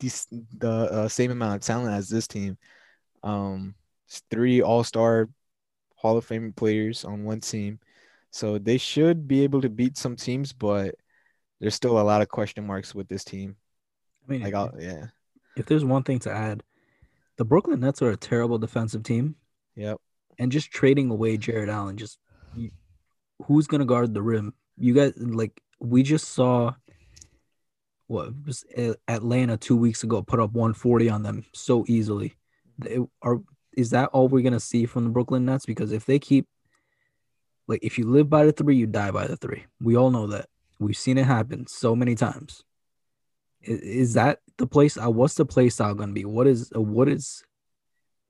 the 0.00 0.68
uh, 0.68 1.08
same 1.08 1.30
amount 1.30 1.56
of 1.56 1.60
talent 1.62 1.94
as 1.94 2.08
this 2.08 2.26
team. 2.26 2.58
Um, 3.22 3.74
three 4.30 4.62
all-star 4.62 5.28
Hall 5.96 6.16
of 6.18 6.24
Fame 6.24 6.52
players 6.52 7.04
on 7.04 7.24
one 7.24 7.40
team. 7.40 7.80
So 8.36 8.58
they 8.58 8.76
should 8.76 9.26
be 9.26 9.44
able 9.44 9.62
to 9.62 9.70
beat 9.70 9.96
some 9.96 10.14
teams, 10.14 10.52
but 10.52 10.94
there's 11.58 11.74
still 11.74 11.98
a 11.98 12.02
lot 12.02 12.20
of 12.20 12.28
question 12.28 12.66
marks 12.66 12.94
with 12.94 13.08
this 13.08 13.24
team. 13.24 13.56
I 14.28 14.30
mean, 14.30 14.42
Like, 14.42 14.52
I'll, 14.52 14.74
yeah, 14.78 15.06
if 15.56 15.64
there's 15.64 15.86
one 15.86 16.02
thing 16.02 16.18
to 16.18 16.30
add, 16.30 16.62
the 17.38 17.46
Brooklyn 17.46 17.80
Nets 17.80 18.02
are 18.02 18.10
a 18.10 18.16
terrible 18.16 18.58
defensive 18.58 19.04
team, 19.04 19.36
yep. 19.74 19.96
and 20.38 20.52
just 20.52 20.70
trading 20.70 21.08
away 21.10 21.38
Jarrett 21.38 21.70
Allen, 21.70 21.96
just 21.96 22.18
who's 23.46 23.66
gonna 23.66 23.86
guard 23.86 24.12
the 24.12 24.20
rim? 24.20 24.52
You 24.76 24.92
guys 24.92 25.14
like 25.16 25.62
we 25.80 26.02
just 26.02 26.28
saw 26.28 26.74
what 28.06 28.34
was 28.44 28.66
Atlanta 29.08 29.56
two 29.56 29.78
weeks 29.78 30.02
ago 30.02 30.20
put 30.20 30.40
up 30.40 30.52
140 30.52 31.08
on 31.08 31.22
them 31.22 31.46
so 31.54 31.86
easily. 31.88 32.34
They 32.78 32.98
are 33.22 33.40
is 33.78 33.88
that 33.90 34.10
all 34.10 34.28
we're 34.28 34.42
gonna 34.42 34.60
see 34.60 34.84
from 34.84 35.04
the 35.04 35.10
Brooklyn 35.10 35.46
Nets? 35.46 35.64
Because 35.64 35.90
if 35.90 36.04
they 36.04 36.18
keep 36.18 36.46
like 37.68 37.80
if 37.82 37.98
you 37.98 38.06
live 38.08 38.28
by 38.30 38.44
the 38.44 38.52
three, 38.52 38.76
you 38.76 38.86
die 38.86 39.10
by 39.10 39.26
the 39.26 39.36
three. 39.36 39.64
We 39.80 39.96
all 39.96 40.10
know 40.10 40.26
that. 40.28 40.46
We've 40.78 40.96
seen 40.96 41.18
it 41.18 41.24
happen 41.26 41.66
so 41.66 41.96
many 41.96 42.14
times. 42.14 42.62
I- 43.66 43.72
Is 43.72 44.14
that 44.14 44.40
the 44.58 44.66
place? 44.66 44.96
Uh, 44.96 45.10
what's 45.10 45.34
the 45.34 45.44
play 45.46 45.68
style 45.68 45.94
gonna 45.94 46.12
be? 46.12 46.24
What 46.24 46.46
is 46.46 46.70
uh, 46.74 46.80
what 46.80 47.08
is 47.08 47.42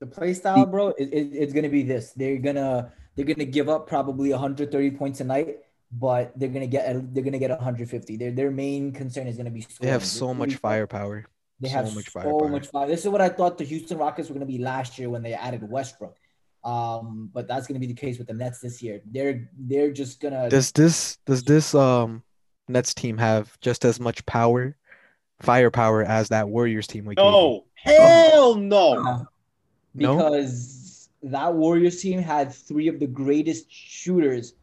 The 0.01 0.07
play 0.07 0.35
style, 0.35 0.67
bro, 0.67 0.89
it, 0.99 1.09
it, 1.13 1.29
it's 1.35 1.53
gonna 1.53 1.69
be 1.69 1.83
this. 1.83 2.13
They're 2.13 2.39
gonna 2.39 2.93
they're 3.15 3.25
gonna 3.27 3.45
give 3.45 3.69
up 3.69 3.87
probably 3.89 4.31
130 4.31 4.91
points 4.93 5.21
a 5.21 5.25
night, 5.25 5.57
but 5.91 6.33
they're 6.39 6.49
gonna 6.49 6.67
get 6.67 6.85
they're 7.15 7.25
gonna 7.25 7.39
get 7.39 7.51
150. 7.51 8.17
Their 8.17 8.31
their 8.31 8.51
main 8.51 8.93
concern 8.93 9.27
is 9.27 9.37
gonna 9.37 9.51
be 9.51 9.61
They 9.61 9.67
scoring. 9.75 9.93
have 9.93 10.03
They're 10.03 10.07
so 10.07 10.33
much 10.35 10.55
firepower. 10.57 11.27
They 11.61 11.69
so 11.69 11.75
have 11.77 11.95
much 11.95 12.05
so 12.07 12.11
firepower. 12.21 12.49
much 12.49 12.67
fire. 12.69 12.87
This 12.87 13.05
is 13.05 13.09
what 13.11 13.21
I 13.23 13.29
thought 13.31 13.59
the 13.59 13.65
Houston 13.65 13.99
Rockets 13.99 14.29
were 14.29 14.35
gonna 14.35 14.47
be 14.47 14.59
last 14.59 14.99
year 14.99 15.09
when 15.11 15.23
they 15.23 15.33
added 15.35 15.69
Westbrook. 15.69 16.17
Um, 16.67 17.31
but 17.33 17.47
that's 17.47 17.69
gonna 17.69 17.79
be 17.79 17.87
the 17.87 17.95
case 17.95 18.19
with 18.19 18.27
the 18.27 18.35
Nets 18.35 18.59
this 18.59 18.83
year. 18.83 19.01
They're 19.07 19.49
they're 19.57 19.93
just 19.93 20.21
gonna 20.21 20.51
Does 20.51 20.73
this 20.73 21.19
does 21.25 21.45
this 21.45 21.75
um 21.77 22.25
Nets 22.67 22.93
team 22.93 23.17
have 23.19 23.59
just 23.61 23.85
as 23.85 24.01
much 24.01 24.27
power, 24.27 24.77
firepower 25.41 26.03
as 26.03 26.29
that 26.31 26.49
Warriors 26.49 26.89
team? 26.89 27.07
Like 27.07 27.19
No, 27.19 27.67
hell 27.75 28.57
no. 28.57 28.99
Uh, 29.07 29.25
No? 29.95 30.17
because 30.17 31.09
that 31.23 31.55
Warriors 31.55 32.03
team 32.03 32.21
had 32.21 32.53
three 32.53 32.89
of 32.89 32.99
the 32.99 33.07
greatest 33.07 33.71
shooters 33.71 34.55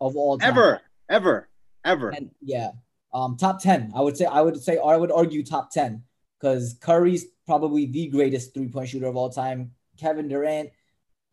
of 0.00 0.16
all 0.16 0.38
time. 0.38 0.50
Ever, 0.50 0.80
ever, 1.08 1.48
ever. 1.84 2.10
And 2.10 2.30
yeah, 2.42 2.72
um, 3.14 3.36
top 3.38 3.60
ten. 3.62 3.90
I 3.96 4.02
would 4.02 4.16
say. 4.18 4.26
I 4.26 4.42
would 4.42 4.62
say. 4.62 4.78
I 4.78 4.96
would 4.96 5.10
argue 5.10 5.42
top 5.42 5.70
ten 5.70 6.02
because 6.38 6.76
Curry's 6.80 7.24
probably 7.46 7.86
the 7.86 8.08
greatest 8.08 8.52
three 8.54 8.68
point 8.68 8.90
shooter 8.90 9.06
of 9.06 9.16
all 9.16 9.30
time. 9.30 9.72
Kevin 9.98 10.28
Durant, 10.28 10.70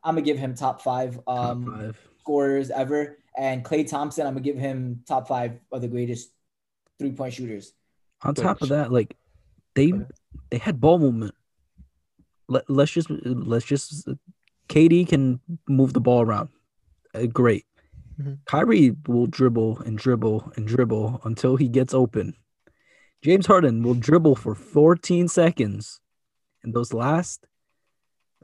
I'm 0.06 0.16
gonna 0.16 0.22
give 0.22 0.38
him 0.38 0.54
top 0.54 0.82
five 0.82 1.16
top 1.16 1.28
um, 1.28 1.66
five? 1.66 2.00
scorers 2.20 2.70
ever, 2.70 3.18
and 3.38 3.66
Klay 3.66 3.90
Thompson, 3.90 4.28
I'm 4.28 4.34
gonna 4.34 4.44
give 4.44 4.58
him 4.58 5.04
top 5.08 5.28
five 5.28 5.60
of 5.72 5.82
the 5.82 5.88
greatest 5.88 6.30
three 7.00 7.12
point 7.12 7.34
shooters. 7.34 7.74
On 8.22 8.34
top 8.34 8.62
of 8.62 8.70
that, 8.70 8.92
like 8.92 9.18
they 9.74 9.92
they 10.52 10.60
had 10.60 10.80
ball 10.80 11.00
movement. 11.00 11.34
Let, 12.48 12.70
let's 12.70 12.92
just 12.92 13.10
let's 13.10 13.66
just 13.66 14.08
KD 14.70 15.08
can 15.08 15.40
move 15.68 15.94
the 15.94 16.00
ball 16.00 16.22
around. 16.22 16.50
Uh, 17.14 17.26
great. 17.26 17.66
Mhm. 18.22 18.38
Kyrie 18.46 18.96
will 19.08 19.28
dribble 19.28 19.80
and 19.80 19.98
dribble 19.98 20.54
and 20.56 20.68
dribble 20.68 21.22
until 21.24 21.56
he 21.56 21.68
gets 21.68 21.94
open. 21.94 22.36
James 23.22 23.48
Harden 23.48 23.82
will 23.82 23.96
dribble 23.96 24.36
for 24.36 24.54
14 24.54 25.28
seconds. 25.28 26.00
And 26.64 26.74
those 26.74 26.94
last 26.94 27.46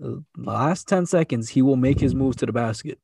uh, 0.03 0.15
last 0.37 0.87
10 0.87 1.05
seconds 1.05 1.49
he 1.49 1.61
will 1.61 1.75
make 1.75 1.99
his 1.99 2.15
moves 2.15 2.37
to 2.37 2.45
the 2.45 2.51
basket. 2.51 2.99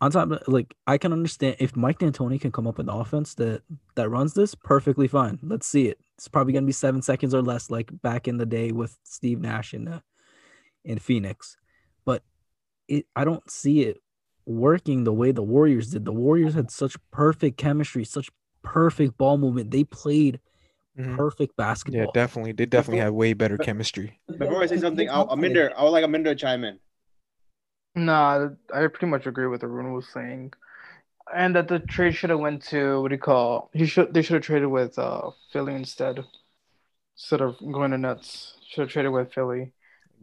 On 0.00 0.10
top 0.10 0.30
of 0.30 0.42
like 0.48 0.74
I 0.86 0.98
can 0.98 1.12
understand 1.12 1.56
if 1.60 1.76
Mike 1.76 2.00
D'Antoni 2.00 2.40
can 2.40 2.50
come 2.50 2.66
up 2.66 2.78
with 2.78 2.88
an 2.88 2.94
offense 2.94 3.34
that 3.34 3.62
that 3.94 4.08
runs 4.08 4.34
this 4.34 4.54
perfectly 4.54 5.06
fine. 5.06 5.38
Let's 5.42 5.68
see 5.68 5.86
it. 5.86 6.00
It's 6.18 6.26
probably 6.26 6.52
gonna 6.52 6.66
be 6.66 6.72
seven 6.72 7.02
seconds 7.02 7.34
or 7.34 7.42
less, 7.42 7.70
like 7.70 7.90
back 8.02 8.26
in 8.26 8.36
the 8.36 8.46
day 8.46 8.72
with 8.72 8.98
Steve 9.04 9.40
Nash 9.40 9.74
in 9.74 9.86
uh, 9.86 10.00
in 10.84 10.98
Phoenix. 10.98 11.56
But 12.04 12.24
it 12.88 13.06
I 13.14 13.24
don't 13.24 13.48
see 13.48 13.82
it 13.82 14.02
working 14.44 15.04
the 15.04 15.12
way 15.12 15.30
the 15.30 15.42
Warriors 15.42 15.90
did. 15.90 16.04
The 16.04 16.12
Warriors 16.12 16.54
had 16.54 16.72
such 16.72 16.96
perfect 17.12 17.56
chemistry, 17.56 18.04
such 18.04 18.28
perfect 18.62 19.16
ball 19.16 19.38
movement. 19.38 19.70
They 19.70 19.84
played 19.84 20.40
Mhm. 20.98 21.16
perfect 21.16 21.56
basketball. 21.56 22.02
Yeah, 22.02 22.06
definitely. 22.12 22.52
They 22.52 22.66
definitely 22.66 23.00
have 23.00 23.14
way 23.14 23.32
better 23.32 23.56
but- 23.56 23.64
chemistry. 23.66 24.20
Before 24.38 24.62
I 24.62 24.66
say 24.66 24.76
something, 24.78 25.08
I'll, 25.08 25.26
Thompson- 25.26 25.52
Aminder, 25.52 25.72
I 25.76 25.84
would 25.84 25.90
like 25.90 26.04
Aminder 26.04 26.24
to 26.24 26.34
chime 26.34 26.64
in. 26.64 26.78
Nah, 27.94 28.48
I 28.72 28.86
pretty 28.86 29.06
much 29.06 29.26
agree 29.26 29.46
with 29.46 29.62
what 29.62 29.68
Arun 29.70 29.92
was 29.92 30.08
saying, 30.08 30.52
and 31.34 31.54
that 31.56 31.68
the 31.68 31.78
trade 31.78 32.14
should 32.14 32.30
have 32.30 32.40
went 32.40 32.62
to 32.64 33.00
what 33.02 33.08
do 33.08 33.14
you 33.14 33.20
call? 33.20 33.70
He 33.74 33.86
should 33.86 34.14
they 34.14 34.22
should 34.22 34.34
have 34.34 34.42
traded 34.42 34.68
with 34.68 34.98
uh 34.98 35.30
Philly 35.52 35.74
instead, 35.74 36.24
instead 37.16 37.40
of 37.42 37.58
going 37.58 37.90
to 37.90 37.98
Nets. 37.98 38.56
Should 38.68 38.82
have 38.82 38.90
traded 38.90 39.12
with 39.12 39.32
Philly 39.34 39.72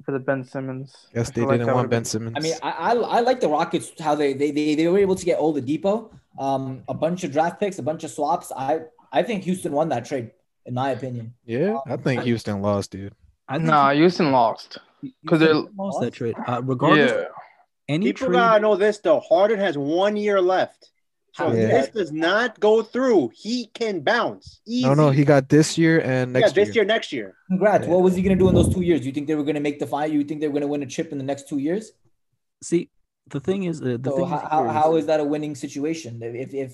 for 0.03 0.11
the 0.11 0.19
Ben 0.19 0.43
Simmons. 0.43 0.95
Yes, 1.13 1.29
they 1.29 1.45
didn't 1.45 1.67
that 1.67 1.75
want 1.75 1.91
Ben 1.91 2.05
Simmons. 2.05 2.35
I 2.37 2.39
mean, 2.39 2.55
I, 2.63 2.71
I 2.71 2.93
I 2.95 3.19
like 3.19 3.39
the 3.39 3.49
Rockets 3.49 3.91
how 3.99 4.15
they 4.15 4.33
they 4.33 4.49
they, 4.49 4.73
they 4.73 4.87
were 4.87 4.97
able 4.97 5.15
to 5.15 5.25
get 5.25 5.37
all 5.37 5.53
Oladipo, 5.53 6.11
um, 6.39 6.83
a 6.87 6.93
bunch 6.95 7.23
of 7.23 7.31
draft 7.31 7.59
picks, 7.59 7.77
a 7.77 7.83
bunch 7.83 8.03
of 8.03 8.09
swaps. 8.09 8.51
I 8.55 8.81
I 9.11 9.21
think 9.21 9.43
Houston 9.43 9.71
won 9.73 9.89
that 9.89 10.05
trade, 10.05 10.31
in 10.65 10.73
my 10.73 10.91
opinion. 10.91 11.33
yeah, 11.45 11.77
I 11.87 11.97
think 11.97 12.21
I- 12.21 12.23
Houston 12.23 12.61
lost, 12.61 12.91
dude. 12.91 13.13
I 13.47 13.55
think 13.57 13.67
Nah, 13.67 13.91
Houston 13.91 14.31
lost 14.31 14.77
because 15.23 15.39
they're- 15.39 15.53
lost 15.77 16.01
that 16.01 16.11
trade. 16.13 16.35
Uh, 16.47 16.61
regardless, 16.63 17.11
Yeah, 17.11 17.25
any 17.87 18.07
People 18.07 18.27
trade. 18.27 18.33
gotta 18.37 18.61
know 18.61 18.75
this 18.75 18.99
though. 18.99 19.19
Harden 19.21 19.59
has 19.59 19.77
one 19.77 20.15
year 20.15 20.39
left. 20.41 20.91
So 21.33 21.45
How 21.45 21.51
if 21.51 21.57
Yeah. 21.59 21.67
this 21.81 21.89
does 21.89 22.11
not 22.11 22.59
go 22.59 22.81
through, 22.81 23.31
he 23.33 23.67
can 23.67 24.01
bounce. 24.01 24.61
Easy. 24.67 24.85
No, 24.87 24.93
no, 24.95 25.09
he 25.11 25.23
got 25.23 25.47
this 25.47 25.77
year 25.77 25.99
and 26.01 26.33
yeah, 26.33 26.39
next 26.41 26.53
this 26.53 26.67
year. 26.69 26.75
year, 26.75 26.85
next 26.85 27.13
year. 27.13 27.35
Congrats. 27.47 27.85
Yeah. 27.85 27.91
What 27.93 28.01
was 28.03 28.15
he 28.15 28.21
gonna 28.23 28.35
do 28.35 28.49
in 28.49 28.55
those 28.55 28.73
two 28.73 28.81
years? 28.81 29.05
You 29.05 29.11
think 29.11 29.27
they 29.27 29.35
were 29.35 29.43
gonna 29.43 29.59
make 29.59 29.79
the 29.79 29.87
final? 29.87 30.15
You 30.15 30.23
think 30.23 30.41
they 30.41 30.47
were 30.47 30.53
gonna 30.53 30.67
win 30.67 30.81
a 30.83 30.87
chip 30.87 31.11
in 31.11 31.17
the 31.17 31.23
next 31.23 31.47
two 31.47 31.59
years? 31.59 31.91
See, 32.63 32.89
the 33.27 33.39
thing 33.39 33.63
is, 33.63 33.81
uh, 33.81 33.97
the 34.01 34.09
So 34.09 34.17
thing 34.17 34.25
how, 34.27 34.37
is 34.37 34.41
how, 34.49 34.67
how 34.67 34.95
is- 34.95 35.03
is 35.03 35.07
that 35.07 35.19
a 35.19 35.23
winning 35.23 35.55
situation? 35.55 36.21
If 36.21 36.53
if 36.53 36.73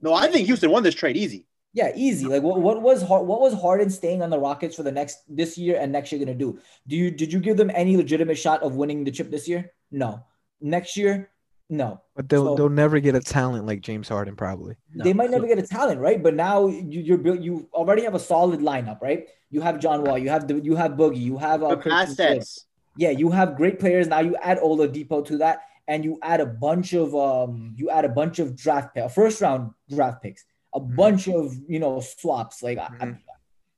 No, 0.00 0.12
I 0.12 0.26
think 0.28 0.46
Houston 0.46 0.70
won 0.70 0.82
this 0.82 0.94
trade 0.94 1.16
easy. 1.16 1.46
Yeah, 1.74 1.90
easy. 1.94 2.26
Like 2.26 2.42
what, 2.42 2.60
what 2.62 2.80
was 2.80 3.02
Har- 3.02 3.24
what 3.24 3.40
was 3.40 3.52
Harden 3.52 3.90
staying 3.90 4.22
on 4.22 4.30
the 4.30 4.38
Rockets 4.38 4.74
for 4.76 4.82
the 4.84 4.92
next 4.92 5.18
this 5.28 5.58
year 5.58 5.76
and 5.78 5.92
next 5.92 6.10
year 6.12 6.18
gonna 6.24 6.34
do? 6.38 6.58
Do 6.86 6.96
you 6.96 7.10
did 7.10 7.32
you 7.32 7.40
give 7.40 7.56
them 7.56 7.70
any 7.74 7.96
legitimate 7.96 8.38
shot 8.38 8.62
of 8.62 8.76
winning 8.76 9.04
the 9.04 9.10
chip 9.10 9.30
this 9.30 9.46
year? 9.48 9.72
No. 9.90 10.22
Next 10.60 10.96
year, 10.96 11.30
no. 11.68 12.00
But 12.16 12.28
they'll 12.28 12.46
So- 12.46 12.54
they'll 12.54 12.68
never 12.70 13.00
get 13.00 13.14
a 13.14 13.20
talent 13.20 13.66
like 13.66 13.80
James 13.80 14.08
Harden, 14.08 14.36
probably. 14.36 14.76
they 14.94 15.12
No, 15.12 15.16
might 15.18 15.30
never 15.30 15.46
get 15.46 15.58
a 15.58 15.66
talent, 15.66 16.00
right? 16.00 16.22
But 16.22 16.34
now 16.34 16.66
you, 16.68 17.00
you're 17.00 17.18
built. 17.18 17.40
You 17.40 17.68
already 17.74 18.02
have 18.02 18.14
a 18.14 18.20
solid 18.20 18.60
lineup, 18.60 19.02
right? 19.02 19.26
You 19.50 19.60
have 19.60 19.78
John 19.80 20.04
Wall, 20.04 20.16
you 20.18 20.30
have 20.30 20.48
the, 20.48 20.58
you 20.60 20.74
have 20.76 20.92
Boogie, 20.92 21.20
you 21.20 21.36
have 21.38 21.62
uh, 21.62 21.74
Good 21.74 21.82
Christian 21.82 22.26
assets. 22.26 22.66
Yeah, 22.96 23.10
you 23.10 23.30
have 23.30 23.56
great 23.56 23.78
players. 23.80 24.06
Now 24.06 24.20
you 24.20 24.36
add 24.40 24.58
Oladipo 24.58 25.24
to 25.26 25.38
that, 25.38 25.62
and 25.88 26.04
you 26.04 26.18
add 26.22 26.40
a 26.40 26.46
bunch 26.46 26.92
of 26.92 27.14
um, 27.14 27.74
you 27.76 27.90
add 27.90 28.04
a 28.04 28.08
bunch 28.08 28.38
of 28.38 28.54
draft 28.56 28.94
pick, 28.94 29.10
first 29.10 29.40
round 29.40 29.72
draft 29.90 30.22
picks, 30.22 30.44
a 30.74 30.80
bunch 30.80 31.28
of 31.28 31.56
you 31.68 31.78
know 31.78 32.00
swaps. 32.00 32.62
Like 32.62 32.78
I- 32.78 32.90
I- 33.00 33.18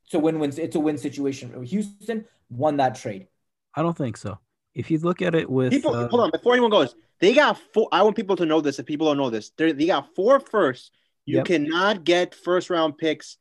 it's 0.04 0.14
a 0.14 0.18
win 0.18 0.38
win. 0.38 0.52
It's 0.56 0.76
a 0.76 0.80
win 0.80 0.98
situation. 0.98 1.62
Houston 1.64 2.24
won 2.48 2.76
that 2.78 2.94
trade. 2.94 3.26
I 3.74 3.82
don't 3.82 3.96
think 3.96 4.16
so. 4.16 4.38
If 4.74 4.90
you 4.90 4.98
look 4.98 5.20
at 5.22 5.34
it 5.34 5.50
with 5.50 5.72
People, 5.72 5.94
uh, 5.94 6.08
hold 6.08 6.22
on. 6.22 6.30
Before 6.30 6.52
anyone 6.52 6.70
goes, 6.70 6.94
they 7.20 7.34
got 7.34 7.58
four. 7.74 7.88
I 7.90 8.02
want 8.02 8.14
people 8.14 8.36
to 8.36 8.46
know 8.46 8.60
this. 8.60 8.78
If 8.78 8.86
people 8.86 9.06
don't 9.08 9.16
know 9.16 9.30
this, 9.30 9.50
They're, 9.56 9.72
they 9.72 9.86
got 9.86 10.14
four 10.14 10.38
firsts. 10.38 10.90
You 11.24 11.38
Yep. 11.38 11.46
cannot 11.46 12.04
get 12.04 12.34
first 12.36 12.70
round 12.70 12.98
picks 12.98 13.36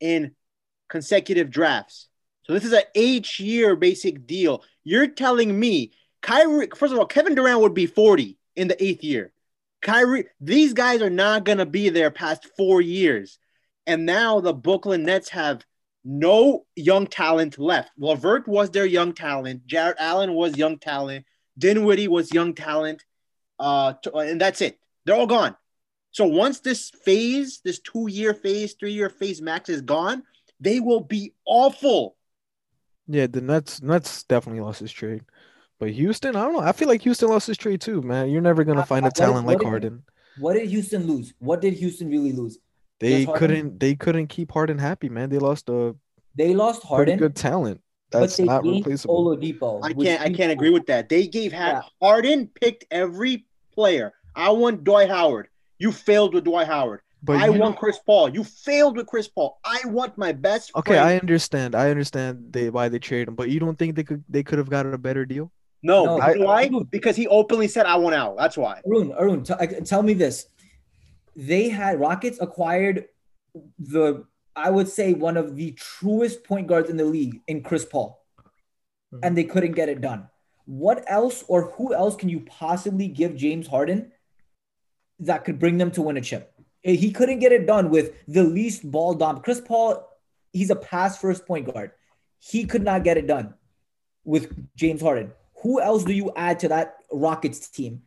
in 0.00 0.34
consecutive 0.88 1.50
drafts. 1.50 2.08
So 2.44 2.52
this 2.52 2.64
is 2.64 2.72
an 2.72 2.82
eight 2.94 3.38
year 3.38 3.76
basic 3.76 4.26
deal. 4.26 4.64
You're 4.82 5.06
telling 5.06 5.58
me 5.58 5.92
Kyrie, 6.22 6.68
first 6.74 6.92
of 6.92 6.98
all, 6.98 7.06
Kevin 7.06 7.34
Durant 7.34 7.60
would 7.60 7.74
be 7.74 7.86
40 7.86 8.38
in 8.56 8.66
the 8.68 8.82
eighth 8.82 9.04
year. 9.04 9.32
Kyrie, 9.80 10.26
these 10.40 10.72
guys 10.72 11.02
are 11.02 11.10
not 11.10 11.44
gonna 11.44 11.66
be 11.66 11.88
there 11.88 12.10
past 12.10 12.46
four 12.56 12.80
years. 12.80 13.38
And 13.86 14.04
now 14.04 14.40
the 14.40 14.52
Brooklyn 14.52 15.04
Nets 15.04 15.30
have 15.30 15.64
no 16.04 16.66
young 16.76 17.06
talent 17.06 17.58
left. 17.58 17.90
LeVert 17.98 18.46
was 18.48 18.70
their 18.70 18.86
young 18.86 19.12
talent. 19.12 19.66
Jarrett 19.66 19.96
Allen 19.98 20.34
was 20.34 20.56
young 20.56 20.78
talent. 20.78 21.26
Dinwiddie 21.58 22.08
was 22.08 22.32
young 22.32 22.54
talent. 22.54 23.04
Uh, 23.58 23.94
t- 24.02 24.10
and 24.14 24.40
that's 24.40 24.60
it. 24.60 24.78
They're 25.04 25.16
all 25.16 25.26
gone. 25.26 25.56
So 26.10 26.26
once 26.26 26.60
this 26.60 26.90
phase, 27.04 27.60
this 27.64 27.80
two-year 27.80 28.34
phase, 28.34 28.74
three-year 28.74 29.10
phase 29.10 29.42
max 29.42 29.68
is 29.68 29.82
gone, 29.82 30.22
they 30.60 30.80
will 30.80 31.00
be 31.00 31.34
awful. 31.44 32.16
Yeah, 33.06 33.26
the 33.26 33.40
Nets 33.40 33.80
Nets 33.82 34.24
definitely 34.24 34.60
lost 34.60 34.80
his 34.80 34.92
trade. 34.92 35.22
But 35.78 35.90
Houston, 35.90 36.34
I 36.36 36.44
don't 36.44 36.54
know. 36.54 36.60
I 36.60 36.72
feel 36.72 36.88
like 36.88 37.02
Houston 37.02 37.28
lost 37.28 37.46
his 37.46 37.56
trade 37.56 37.80
too, 37.80 38.02
man. 38.02 38.30
You're 38.30 38.40
never 38.42 38.64
gonna 38.64 38.80
Uh, 38.80 38.84
find 38.84 39.04
a 39.04 39.08
what- 39.08 39.14
talent 39.14 39.46
like 39.46 39.58
what 39.58 39.64
did- 39.64 39.68
Harden. 39.68 40.02
What 40.40 40.54
did 40.54 40.68
Houston 40.68 41.06
lose? 41.06 41.34
What 41.38 41.60
did 41.60 41.74
Houston 41.74 42.08
really 42.10 42.32
lose? 42.32 42.58
They 43.00 43.26
couldn't 43.26 43.78
they 43.78 43.94
couldn't 43.94 44.26
keep 44.28 44.50
Harden 44.52 44.78
happy, 44.78 45.08
man. 45.08 45.30
They 45.30 45.38
lost 45.38 45.68
a 45.68 45.94
They 46.36 46.54
lost 46.54 46.80
pretty 46.80 46.88
Harden. 47.12 47.18
good 47.18 47.36
talent. 47.36 47.80
That's 48.10 48.36
but 48.36 48.42
they 48.42 48.44
not 48.46 48.64
gained 48.64 48.76
replaceable. 48.86 49.36
Oladipo. 49.36 49.80
I 49.84 49.92
can't. 49.92 50.20
I 50.22 50.30
can't 50.32 50.50
agree 50.52 50.70
with 50.70 50.86
that. 50.86 51.08
They 51.08 51.26
gave 51.26 51.52
ha- 51.52 51.82
Yeah. 51.84 52.06
Harden 52.06 52.48
picked 52.60 52.86
every 52.90 53.46
player. 53.72 54.12
I 54.34 54.50
want 54.50 54.82
Dwight 54.84 55.10
Howard. 55.10 55.48
You 55.78 55.92
failed 55.92 56.34
with 56.34 56.44
Dwight 56.44 56.66
Howard. 56.66 57.00
But 57.22 57.36
I 57.36 57.46
you 57.48 57.58
want 57.58 57.76
Chris 57.76 57.98
Paul. 58.04 58.28
You 58.30 58.44
failed 58.44 58.96
with 58.96 59.06
Chris 59.08 59.26
Paul. 59.28 59.58
I 59.64 59.80
want 59.86 60.16
my 60.16 60.30
best. 60.32 60.70
Okay, 60.76 60.92
friend. 60.94 61.04
I 61.08 61.18
understand. 61.18 61.74
I 61.74 61.90
understand 61.90 62.46
they 62.52 62.70
why 62.70 62.88
they 62.88 62.98
traded 63.00 63.28
him, 63.28 63.34
but 63.34 63.50
you 63.50 63.58
don't 63.60 63.76
think 63.78 63.96
they 63.96 64.04
could 64.04 64.22
they 64.28 64.42
could 64.44 64.58
have 64.58 64.70
got 64.70 64.86
a 64.86 64.96
better 64.98 65.24
deal? 65.26 65.50
No. 65.82 66.04
No, 66.18 66.28
you 66.28 66.38
know 66.40 66.46
I- 66.48 66.68
why? 66.68 66.82
Because 66.90 67.16
he 67.16 67.26
openly 67.28 67.68
said 67.68 67.86
I 67.86 67.96
want 67.96 68.14
out. 68.14 68.36
That's 68.36 68.56
why. 68.56 68.80
Arun, 68.86 69.12
Arun, 69.12 69.42
t- 69.44 69.54
I- 69.58 69.66
tell 69.66 70.02
me 70.02 70.14
this. 70.14 70.46
They 71.36 71.68
had 71.68 72.00
Rockets 72.00 72.38
acquired 72.40 73.06
the, 73.78 74.24
I 74.56 74.70
would 74.70 74.88
say, 74.88 75.14
one 75.14 75.36
of 75.36 75.56
the 75.56 75.72
truest 75.72 76.42
point 76.44 76.66
guards 76.66 76.90
in 76.90 76.96
the 76.96 77.04
league 77.04 77.40
in 77.46 77.62
Chris 77.62 77.84
Paul, 77.84 78.24
Mhm. 79.12 79.20
and 79.22 79.36
they 79.36 79.44
couldn't 79.44 79.72
get 79.72 79.88
it 79.88 80.00
done. 80.00 80.28
What 80.66 81.04
else 81.06 81.44
or 81.48 81.70
who 81.70 81.94
else 81.94 82.16
can 82.16 82.28
you 82.28 82.40
possibly 82.40 83.08
give 83.08 83.36
James 83.36 83.66
Harden 83.68 84.12
that 85.20 85.44
could 85.44 85.58
bring 85.58 85.78
them 85.78 85.90
to 85.92 86.02
win 86.02 86.16
a 86.16 86.20
chip? 86.20 86.52
Eh, 86.84 86.92
He 86.94 87.10
couldn't 87.12 87.38
get 87.38 87.52
it 87.52 87.66
done 87.66 87.90
with 87.90 88.12
the 88.26 88.44
least 88.44 88.88
ball 88.90 89.14
dom. 89.14 89.40
Chris 89.40 89.60
Paul, 89.60 90.06
he's 90.52 90.70
a 90.70 90.76
pass 90.76 91.18
first 91.18 91.46
point 91.46 91.72
guard. 91.72 91.92
He 92.38 92.64
could 92.66 92.82
not 92.82 93.02
get 93.04 93.16
it 93.16 93.26
done 93.26 93.54
with 94.24 94.52
James 94.76 95.00
Harden. 95.00 95.32
Who 95.62 95.80
else 95.80 96.04
do 96.04 96.12
you 96.12 96.32
add 96.36 96.60
to 96.60 96.68
that 96.68 96.96
Rockets 97.12 97.68
team 97.68 98.02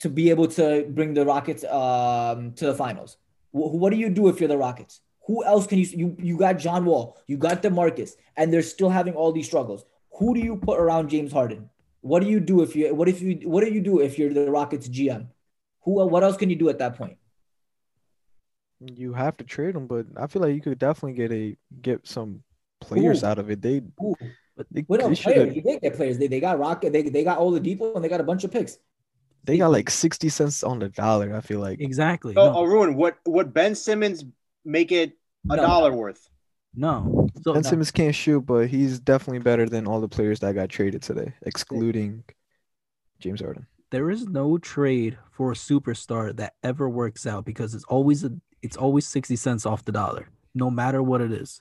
to 0.00 0.08
be 0.08 0.30
able 0.30 0.48
to 0.48 0.86
bring 0.88 1.14
the 1.14 1.24
Rockets 1.24 1.64
um, 1.64 2.52
to 2.54 2.66
the 2.66 2.74
finals? 2.74 3.16
Wh- 3.50 3.74
what 3.74 3.90
do 3.90 3.96
you 3.96 4.08
do 4.08 4.28
if 4.28 4.40
you're 4.40 4.48
the 4.48 4.58
Rockets? 4.58 5.00
Who 5.26 5.44
else 5.44 5.66
can 5.66 5.78
you 5.78 5.86
you 5.86 6.16
you 6.18 6.36
got 6.36 6.58
John 6.58 6.84
Wall, 6.84 7.16
you 7.26 7.36
got 7.36 7.62
DeMarcus, 7.62 8.12
and 8.36 8.52
they're 8.52 8.62
still 8.62 8.90
having 8.90 9.14
all 9.14 9.32
these 9.32 9.46
struggles. 9.46 9.84
Who 10.18 10.34
do 10.34 10.40
you 10.40 10.56
put 10.56 10.80
around 10.80 11.10
James 11.10 11.32
Harden? 11.32 11.70
What 12.00 12.22
do 12.22 12.28
you 12.28 12.40
do 12.40 12.62
if 12.62 12.74
you 12.74 12.94
what 12.94 13.08
if 13.08 13.22
you 13.22 13.48
what 13.48 13.64
do 13.64 13.72
you 13.72 13.80
do 13.80 14.00
if 14.00 14.18
you're 14.18 14.32
the 14.32 14.50
Rockets 14.50 14.88
GM? 14.88 15.28
Who 15.84 16.04
what 16.06 16.22
else 16.22 16.36
can 16.36 16.50
you 16.50 16.56
do 16.56 16.68
at 16.68 16.78
that 16.78 16.96
point? 16.96 17.18
You 18.80 19.12
have 19.12 19.36
to 19.36 19.44
trade 19.44 19.76
them, 19.76 19.86
but 19.86 20.06
I 20.16 20.26
feel 20.26 20.42
like 20.42 20.54
you 20.54 20.60
could 20.60 20.78
definitely 20.78 21.14
get 21.14 21.32
a 21.32 21.56
get 21.80 22.06
some 22.06 22.42
players 22.80 23.20
Who? 23.20 23.26
out 23.26 23.38
of 23.38 23.50
it. 23.50 23.62
They, 23.62 23.82
Who? 24.56 24.64
they, 24.70 24.84
What 24.86 25.00
they 25.00 25.04
else? 25.04 25.18
should 25.18 25.34
Players? 25.34 25.56
You 25.56 25.62
did 25.62 25.80
get 25.80 25.94
players. 25.96 26.18
They, 26.18 26.26
they 26.28 26.40
got 26.40 26.58
Rocket. 26.58 26.92
They, 26.92 27.02
they 27.02 27.24
got 27.24 27.38
Oladipo 27.38 27.94
and 27.94 28.04
they 28.04 28.08
got 28.08 28.20
a 28.20 28.24
bunch 28.24 28.44
of 28.44 28.50
picks. 28.52 28.78
they 29.44 29.58
got 29.58 29.68
like 29.72 29.90
sixty 29.90 30.28
cents 30.28 30.62
on 30.62 30.78
the 30.78 30.88
dollar. 30.88 31.34
I 31.34 31.40
feel 31.40 31.60
like 31.60 31.80
Exactly. 31.80 32.34
So, 32.34 32.44
No, 32.44 32.52
oh, 32.56 32.64
Arun, 32.64 32.94
what 32.96 33.18
would 33.26 33.52
Ben 33.52 33.74
Simmons 33.74 34.24
make 34.64 34.92
it 34.92 35.18
a 35.50 35.56
No. 35.56 35.62
dollar 35.62 35.92
worth? 35.92 36.28
no. 36.74 37.26
So 37.42 37.52
Ben 37.54 37.64
Simmons 37.64 37.90
can't 37.90 38.14
shoot, 38.14 38.40
but 38.42 38.68
he's 38.68 39.00
definitely 39.00 39.40
better 39.40 39.66
than 39.68 39.86
all 39.86 40.00
the 40.00 40.08
players 40.08 40.40
that 40.40 40.54
got 40.54 40.68
traded 40.68 41.02
today, 41.02 41.34
excluding 41.42 42.24
James 43.18 43.40
Harden. 43.40 43.66
there 43.90 44.10
is 44.10 44.26
no 44.26 44.58
trade 44.58 45.18
for 45.30 45.52
a 45.52 45.54
superstar 45.54 46.34
that 46.36 46.54
ever 46.62 46.88
works 46.88 47.26
out 47.26 47.44
because 47.44 47.74
it's 47.74 47.84
always 47.84 48.24
a 48.24 48.32
it's 48.62 48.76
always 48.76 49.06
60 49.06 49.36
cents 49.36 49.66
off 49.66 49.84
the 49.84 49.92
dollar 49.92 50.28
no 50.54 50.70
matter 50.70 51.02
what 51.02 51.20
it 51.20 51.32
is 51.32 51.60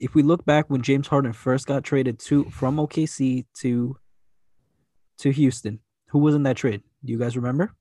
if 0.00 0.14
we 0.14 0.22
look 0.22 0.44
back 0.44 0.68
when 0.68 0.82
james 0.82 1.06
harden 1.06 1.32
first 1.32 1.66
got 1.66 1.84
traded 1.84 2.18
to 2.18 2.44
from 2.44 2.76
okc 2.76 3.44
to 3.54 3.96
to 5.18 5.30
houston 5.30 5.78
who 6.08 6.18
was 6.18 6.34
in 6.34 6.42
that 6.42 6.56
trade 6.56 6.82
do 7.04 7.12
you 7.12 7.18
guys 7.18 7.36
remember 7.36 7.74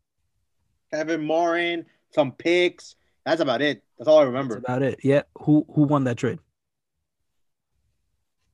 Kevin 0.92 1.24
Martin, 1.24 1.86
some 2.10 2.32
picks. 2.32 2.96
That's 3.24 3.42
about 3.42 3.62
it. 3.62 3.84
That's 3.98 4.08
all 4.08 4.18
I 4.18 4.24
that's 4.24 4.34
remember. 4.34 4.58
about 4.58 4.82
it 4.82 5.00
yeah 5.04 5.22
who 5.38 5.66
who 5.76 5.84
won 5.84 6.04
that 6.06 6.18
trade 6.18 6.40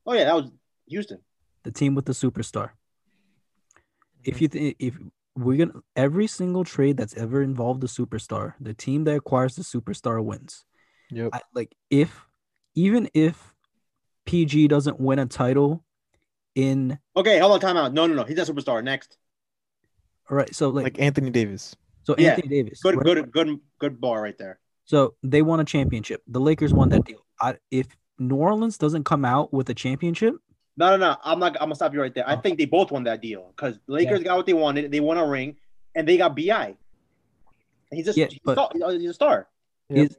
Oh 0.06 0.14
yeah, 0.14 0.26
that 0.26 0.36
was 0.36 0.52
Houston. 0.88 1.20
the 1.64 1.72
team 1.72 1.96
with 1.96 2.06
the 2.06 2.12
superstar 2.14 2.72
if 4.24 4.36
mm-hmm. 4.36 4.44
you 4.44 4.48
think 4.50 4.76
if 4.80 4.98
we're 5.36 5.66
gonna 5.66 5.80
every 5.96 6.28
single 6.28 6.64
trade 6.64 6.98
that's 6.98 7.16
ever 7.16 7.42
involved 7.42 7.84
a 7.84 7.88
superstar 7.88 8.54
the 8.60 8.74
team 8.74 9.04
that 9.06 9.16
acquires 9.16 9.56
the 9.56 9.64
superstar 9.64 10.24
wins 10.24 10.66
Yep. 11.12 11.30
I, 11.34 11.42
like 11.54 11.74
if 11.90 12.26
even 12.76 13.10
if 13.14 13.54
PG 14.26 14.68
doesn't 14.68 15.00
win 15.00 15.20
a 15.20 15.26
title 15.26 15.84
in 16.56 16.98
Okay, 17.16 17.40
hold 17.40 17.54
on, 17.54 17.60
time 17.60 17.78
out. 17.78 17.94
No, 17.94 18.06
no, 18.08 18.14
no. 18.16 18.24
He's 18.24 18.38
a 18.40 18.46
superstar. 18.52 18.84
Next. 18.84 19.18
all 20.30 20.38
right, 20.38 20.54
so 20.56 20.70
like, 20.70 20.84
Like 20.84 21.00
Anthony 21.00 21.30
Davis. 21.30 21.76
so 22.04 22.16
yeah, 22.18 22.32
Anthony 22.32 22.48
Davis, 22.50 22.82
Good, 22.82 22.96
right? 22.96 23.06
good, 23.06 23.32
good, 23.32 23.60
good 23.80 24.02
bar 24.02 24.22
right 24.22 24.38
there. 24.38 24.60
So 24.86 25.16
they 25.24 25.42
won 25.42 25.60
a 25.60 25.66
championship. 25.66 26.22
The 26.28 26.40
Lakers 26.40 26.74
won 26.74 26.90
that 26.90 27.06
deal. 27.06 27.26
I, 27.42 27.56
if 27.72 27.88
New 28.20 28.36
Orleans 28.36 28.78
doesn't 28.78 29.04
come 29.04 29.26
out 29.26 29.52
with 29.54 29.70
a 29.70 29.74
championship, 29.74 30.36
No, 30.78 30.90
no, 30.92 30.98
no. 30.98 31.16
I'm 31.24 31.40
not. 31.40 31.54
I'm 31.56 31.68
gonna 31.68 31.76
stop 31.76 31.94
you 31.94 32.02
right 32.02 32.14
there. 32.14 32.28
I 32.28 32.36
Oh. 32.36 32.40
think 32.42 32.58
they 32.58 32.66
both 32.66 32.92
won 32.92 33.04
that 33.06 33.22
deal 33.22 33.52
because 33.56 33.80
Lakers 33.88 34.24
got 34.24 34.38
what 34.38 34.46
they 34.46 34.54
wanted. 34.54 34.92
They 34.92 35.00
won 35.00 35.18
a 35.18 35.26
ring, 35.28 35.56
and 35.96 36.08
they 36.08 36.18
got 36.18 36.36
Bi. 36.36 36.76
He's 37.92 38.06
just 38.06 38.18
Yeah, 38.18 38.28
he's, 38.30 38.40
but- 38.44 38.52
a 38.58 38.78
star, 38.78 38.92
he's 38.92 39.10
a 39.10 39.14
star. 39.14 39.48
Yep. 39.90 40.06
is 40.12 40.18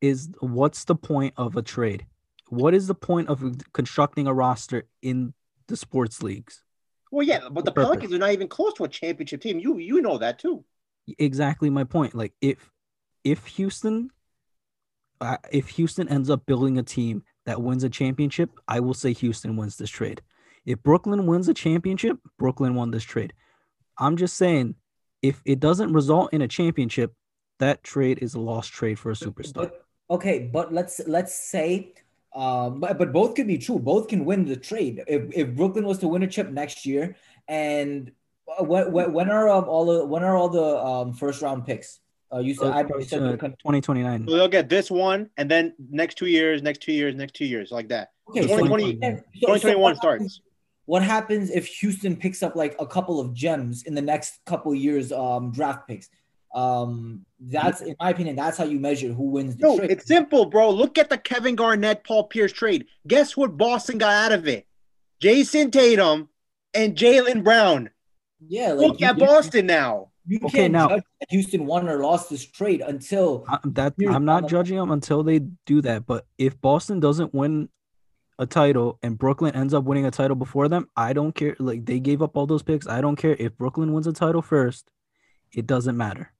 is 0.00 0.28
what's 0.40 0.84
the 0.84 0.94
point 0.94 1.34
of 1.36 1.56
a 1.56 1.62
trade? 1.62 2.04
What 2.50 2.74
is 2.74 2.86
the 2.86 2.94
point 2.94 3.28
of 3.28 3.42
constructing 3.72 4.26
a 4.26 4.34
roster 4.34 4.84
in 5.02 5.34
the 5.66 5.76
sports 5.76 6.22
leagues? 6.22 6.62
Well, 7.10 7.26
yeah, 7.26 7.48
but 7.50 7.64
the 7.64 7.72
Purpose. 7.72 7.88
Pelicans 7.88 8.14
are 8.14 8.18
not 8.18 8.32
even 8.32 8.48
close 8.48 8.74
to 8.74 8.84
a 8.84 8.88
championship 8.88 9.40
team. 9.40 9.58
You 9.58 9.78
you 9.78 10.00
know 10.00 10.18
that 10.18 10.38
too. 10.38 10.64
exactly 11.18 11.70
my 11.70 11.84
point. 11.84 12.14
Like 12.14 12.34
if 12.40 12.70
if 13.24 13.46
Houston, 13.46 14.10
uh, 15.20 15.38
if 15.50 15.68
Houston 15.70 16.08
ends 16.08 16.30
up 16.30 16.44
building 16.46 16.78
a 16.78 16.82
team 16.82 17.22
that 17.46 17.62
wins 17.62 17.84
a 17.84 17.88
championship, 17.88 18.50
I 18.66 18.80
will 18.80 18.94
say 18.94 19.12
Houston 19.12 19.56
wins 19.56 19.76
this 19.76 19.90
trade. 19.90 20.22
If 20.66 20.82
Brooklyn 20.82 21.26
wins 21.26 21.48
a 21.48 21.54
championship, 21.54 22.18
Brooklyn 22.38 22.74
won 22.74 22.90
this 22.90 23.04
trade. 23.04 23.32
I'm 23.98 24.16
just 24.16 24.36
saying, 24.36 24.74
if 25.22 25.40
it 25.44 25.60
doesn't 25.60 25.92
result 25.92 26.32
in 26.32 26.42
a 26.42 26.48
championship, 26.48 27.14
that 27.58 27.82
trade 27.82 28.18
is 28.20 28.34
a 28.34 28.40
lost 28.40 28.72
trade 28.72 28.98
for 28.98 29.10
a 29.10 29.14
superstar. 29.14 29.54
But 29.54 29.84
okay, 30.10 30.50
but 30.52 30.72
let's 30.72 31.00
let's 31.06 31.34
say, 31.34 31.94
um, 32.34 32.80
but 32.80 32.98
but 32.98 33.12
both 33.12 33.34
could 33.34 33.46
be 33.46 33.58
true. 33.58 33.78
Both 33.78 34.08
can 34.08 34.24
win 34.24 34.44
the 34.44 34.56
trade. 34.56 35.02
If 35.06 35.22
if 35.34 35.54
Brooklyn 35.56 35.86
was 35.86 35.98
to 35.98 36.08
win 36.08 36.22
a 36.22 36.26
chip 36.26 36.50
next 36.50 36.84
year, 36.86 37.16
and 37.48 38.10
uh, 38.58 38.64
when 38.64 38.92
when, 38.92 39.12
when 39.12 39.30
are 39.30 39.48
um, 39.48 39.64
all 39.64 39.86
the 39.86 40.04
when 40.04 40.22
are 40.24 40.36
all 40.36 40.48
the 40.48 40.78
um 40.78 41.12
first 41.14 41.42
round 41.42 41.66
picks? 41.66 42.00
Uh, 42.32 42.40
you 42.40 42.54
said 42.54 42.72
I 42.72 42.80
you 42.82 43.04
said 43.04 43.22
Uh, 43.22 43.36
2029. 43.36 44.26
So 44.28 44.36
they'll 44.36 44.48
get 44.48 44.68
this 44.68 44.90
one, 44.90 45.30
and 45.38 45.50
then 45.50 45.74
next 45.90 46.18
two 46.18 46.26
years, 46.26 46.62
next 46.62 46.82
two 46.82 46.92
years, 46.92 47.14
next 47.14 47.32
two 47.34 47.46
years, 47.46 47.70
like 47.70 47.88
that. 47.88 48.10
okay. 48.28 48.42
So, 48.42 48.48
2020 48.58 48.98
and- 49.02 49.18
so- 49.18 49.22
so 49.40 49.54
2021 49.54 49.80
what 49.82 49.96
starts. 49.96 50.22
happens- 50.22 50.40
What 50.84 51.02
happens 51.02 51.50
if 51.50 51.66
Houston 51.80 52.16
picks 52.16 52.42
up 52.42 52.56
like 52.56 52.74
a 52.80 52.86
couple 52.86 53.20
of 53.20 53.32
gems 53.34 53.82
in 53.84 53.94
the 53.94 54.00
next 54.02 54.40
couple 54.46 54.74
years 54.74 55.12
um 55.12 55.52
draft 55.52 55.88
picks? 55.88 56.08
Um, 56.54 57.24
that's 57.40 57.80
in 57.82 57.94
my 58.00 58.10
opinion, 58.10 58.36
that's 58.36 58.56
how 58.58 58.64
you 58.64 58.80
measure 58.80 59.12
who 59.12 59.24
wins 59.24 59.56
the 59.56 59.66
No, 59.66 59.76
trade. 59.78 59.90
it's 59.90 60.06
simple, 60.06 60.46
bro. 60.46 60.70
Look 60.70 60.98
at 60.98 61.10
the 61.10 61.18
Kevin 61.18 61.54
Garnett, 61.56 62.04
Paul 62.04 62.24
Pierce 62.24 62.52
trade. 62.52 62.86
Guess 63.06 63.36
what 63.36 63.56
Boston 63.56 63.98
got 63.98 64.12
out 64.12 64.32
of 64.38 64.48
it? 64.48 64.66
Jayson 65.22 65.70
Tatum 65.70 66.28
and 66.74 66.96
Jaylen 66.96 67.44
Brown. 67.44 67.90
yeah. 68.46 68.72
Like 68.72 68.88
Look 68.88 69.00
you- 69.00 69.06
at 69.06 69.18
you- 69.18 69.26
Boston 69.26 69.66
now. 69.66 70.10
You 70.26 70.40
Okay, 70.44 70.58
can't 70.58 70.72
now- 70.72 70.88
judge 70.88 71.02
that 71.20 71.30
Houston 71.30 71.64
won 71.66 71.88
or 71.88 72.00
lost 72.02 72.28
this 72.28 72.44
trade 72.44 72.82
until 72.82 73.44
I, 73.48 73.58
that 73.64 73.94
Here's- 73.98 74.14
I'm 74.14 74.24
not 74.26 74.46
judging 74.48 74.76
them 74.76 74.90
until 74.90 75.22
they 75.22 75.40
do 75.66 75.80
that. 75.82 76.06
But 76.06 76.26
if 76.36 76.60
Boston 76.60 77.00
doesn't 77.00 77.32
win 77.34 77.68
a 78.38 78.46
title 78.46 78.98
and 79.02 79.18
Brooklyn 79.18 79.54
ends 79.54 79.72
up 79.74 79.84
winning 79.84 80.04
a 80.06 80.10
title 80.10 80.36
before 80.36 80.68
them, 80.68 80.88
I 80.96 81.12
don't 81.14 81.34
care. 81.34 81.56
Like 81.58 81.86
they 81.86 81.98
gave 81.98 82.20
up 82.22 82.36
all 82.36 82.46
those 82.46 82.62
picks. 82.62 82.86
I 82.86 83.00
don't 83.00 83.16
care 83.16 83.36
if 83.38 83.56
Brooklyn 83.56 83.92
wins 83.92 84.06
a 84.06 84.12
title 84.12 84.42
first. 84.42 84.90
It 85.52 85.66
doesn't 85.66 85.96
matter. 85.96 86.30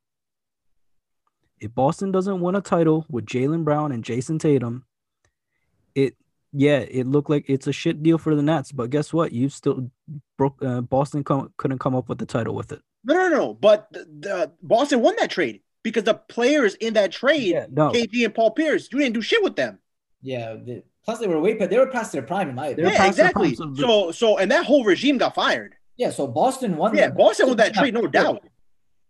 If 1.60 1.74
Boston 1.74 2.12
doesn't 2.12 2.40
win 2.40 2.54
a 2.54 2.60
title 2.60 3.04
with 3.10 3.26
Jaylen 3.26 3.64
Brown 3.64 3.92
and 3.92 4.04
Jayson 4.04 4.38
Tatum, 4.38 4.84
it 5.94 6.14
yeah, 6.52 6.78
it 6.78 7.06
looked 7.06 7.28
like 7.30 7.44
it's 7.48 7.66
a 7.66 7.72
shit 7.72 8.02
deal 8.02 8.18
for 8.18 8.34
the 8.34 8.42
Nets. 8.42 8.72
But 8.72 8.90
guess 8.90 9.12
what? 9.12 9.32
You 9.32 9.48
still 9.48 9.90
broke. 10.36 10.62
Uh, 10.62 10.80
Boston 10.80 11.24
come, 11.24 11.52
couldn't 11.56 11.78
come 11.78 11.94
up 11.94 12.08
with 12.08 12.18
the 12.18 12.26
title 12.26 12.54
with 12.54 12.72
it. 12.72 12.80
No, 13.04 13.14
no, 13.14 13.28
no. 13.28 13.54
But 13.54 13.88
the, 13.92 14.04
the 14.20 14.52
Boston 14.62 15.00
won 15.02 15.14
that 15.18 15.30
trade 15.30 15.60
because 15.82 16.04
the 16.04 16.14
players 16.14 16.74
in 16.76 16.94
that 16.94 17.12
trade, 17.12 17.54
no, 17.70 17.90
KD 17.92 18.24
and 18.24 18.34
Paul 18.34 18.52
Pierce, 18.52 18.88
you 18.92 18.98
didn't 18.98 19.14
do 19.14 19.22
shit 19.22 19.42
with 19.42 19.56
them. 19.56 19.78
yeah. 20.22 20.54
The, 20.54 20.82
plus, 21.04 21.18
they 21.20 21.26
were 21.26 21.40
way 21.40 21.54
but 21.54 21.70
they 21.70 21.78
were 21.78 21.86
past 21.86 22.12
their 22.12 22.22
prime 22.22 22.48
in 22.50 22.54
my 22.54 22.68
opinion. 22.68 22.92
yeah, 22.94 23.06
exactly. 23.06 23.54
prime, 23.54 23.74
so- 23.76 23.82
So, 23.82 24.10
so, 24.12 24.38
and 24.38 24.50
that 24.50 24.64
whole 24.66 24.84
regime 24.84 25.18
got 25.18 25.34
fired. 25.34 25.74
Yeah, 25.96 26.10
so 26.10 26.26
Boston 26.26 26.76
won. 26.76 26.96
Yeah, 26.96 27.08
the- 27.08 27.14
Boston 27.14 27.48
won 27.48 27.56
that 27.58 27.74
trade, 27.74 27.94
no 27.94 28.06
doubt. 28.06 28.42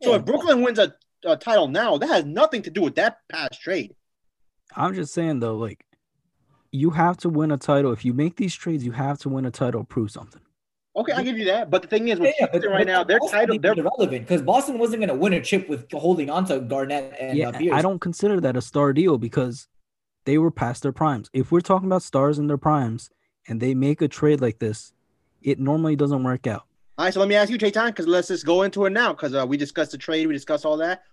So 0.03 0.11
Yeah, 0.11 0.17
if 0.17 0.25
Brooklyn 0.25 0.63
wins 0.63 0.79
a, 0.79 0.95
a 1.25 1.37
title 1.37 1.69
now, 1.69 1.99
that 1.99 2.09
has 2.09 2.25
nothing 2.25 2.63
to 2.63 2.71
do 2.71 2.83
with 2.83 2.95
that 2.97 3.19
past 3.29 3.61
trade. 3.61 3.95
I'm 4.77 4.95
just 4.95 5.15
saying 5.15 5.41
though, 5.41 5.57
like 5.57 5.85
you 6.71 6.91
have 6.91 7.17
to 7.19 7.29
win 7.29 7.51
a 7.51 7.57
title. 7.57 7.93
If 7.93 8.05
you 8.05 8.13
make 8.13 8.37
these 8.37 8.55
trades, 8.55 8.85
you 8.85 8.93
have 8.93 9.19
to 9.21 9.29
win 9.29 9.47
a 9.47 9.51
title, 9.51 9.85
prove 9.85 10.11
something. 10.11 10.43
Okay, 10.97 11.13
I'll 11.13 11.23
give 11.23 11.39
you 11.39 11.45
that. 11.47 11.71
But 11.71 11.83
the 11.83 11.89
thing 11.89 12.09
is, 12.09 12.19
with 12.19 12.35
yeah, 12.39 12.47
but, 12.47 12.55
Houston 12.55 12.73
right 12.73 12.81
but 12.81 12.93
now, 12.93 13.05
they're 13.05 13.21
Boston 13.21 13.39
title. 13.39 13.59
They're 13.59 13.73
irrelevant 13.73 14.27
because 14.27 14.43
Boston 14.43 14.79
wasn't 14.79 15.01
going 15.01 15.09
to 15.09 15.15
win 15.15 15.33
a 15.33 15.41
chip 15.41 15.69
with 15.69 15.91
holding 15.93 16.29
on 16.29 16.45
to 16.47 16.59
Garnett 16.61 17.15
and 17.21 17.39
yeah, 17.39 17.51
uh, 17.51 17.77
I 17.77 17.83
don't 17.83 18.01
consider 18.01 18.41
that 18.41 18.57
a 18.57 18.61
star 18.61 18.93
deal 18.93 19.17
because 19.17 19.69
they 20.25 20.39
were 20.39 20.51
past 20.51 20.83
their 20.83 20.93
primes. 20.93 21.31
If 21.33 21.53
we're 21.53 21.61
talking 21.61 21.87
about 21.87 22.03
stars 22.03 22.39
in 22.39 22.49
their 22.49 22.59
primes 22.59 23.11
and 23.47 23.61
they 23.61 23.75
make 23.75 24.03
a 24.03 24.09
trade 24.09 24.41
like 24.41 24.59
this, 24.59 24.93
it 25.41 25.61
normally 25.61 25.95
doesn't 25.95 26.25
work 26.25 26.47
out. 26.47 26.65
All 26.99 27.05
right, 27.05 27.15
so 27.15 27.21
let 27.21 27.29
me 27.29 27.37
ask 27.37 27.49
you, 27.49 27.59
Trey 27.59 27.71
Time, 27.71 27.91
because 27.91 28.09
let's 28.09 28.27
just 28.27 28.45
go 28.45 28.63
into 28.63 28.85
it 28.85 28.91
now, 28.91 29.13
because 29.13 29.33
uh, 29.33 29.47
we 29.47 29.57
discussed 29.57 29.93
the 29.93 29.99
trade, 29.99 30.27
we 30.27 30.33
discussed 30.33 30.67
all 30.67 30.79
that. 30.79 31.05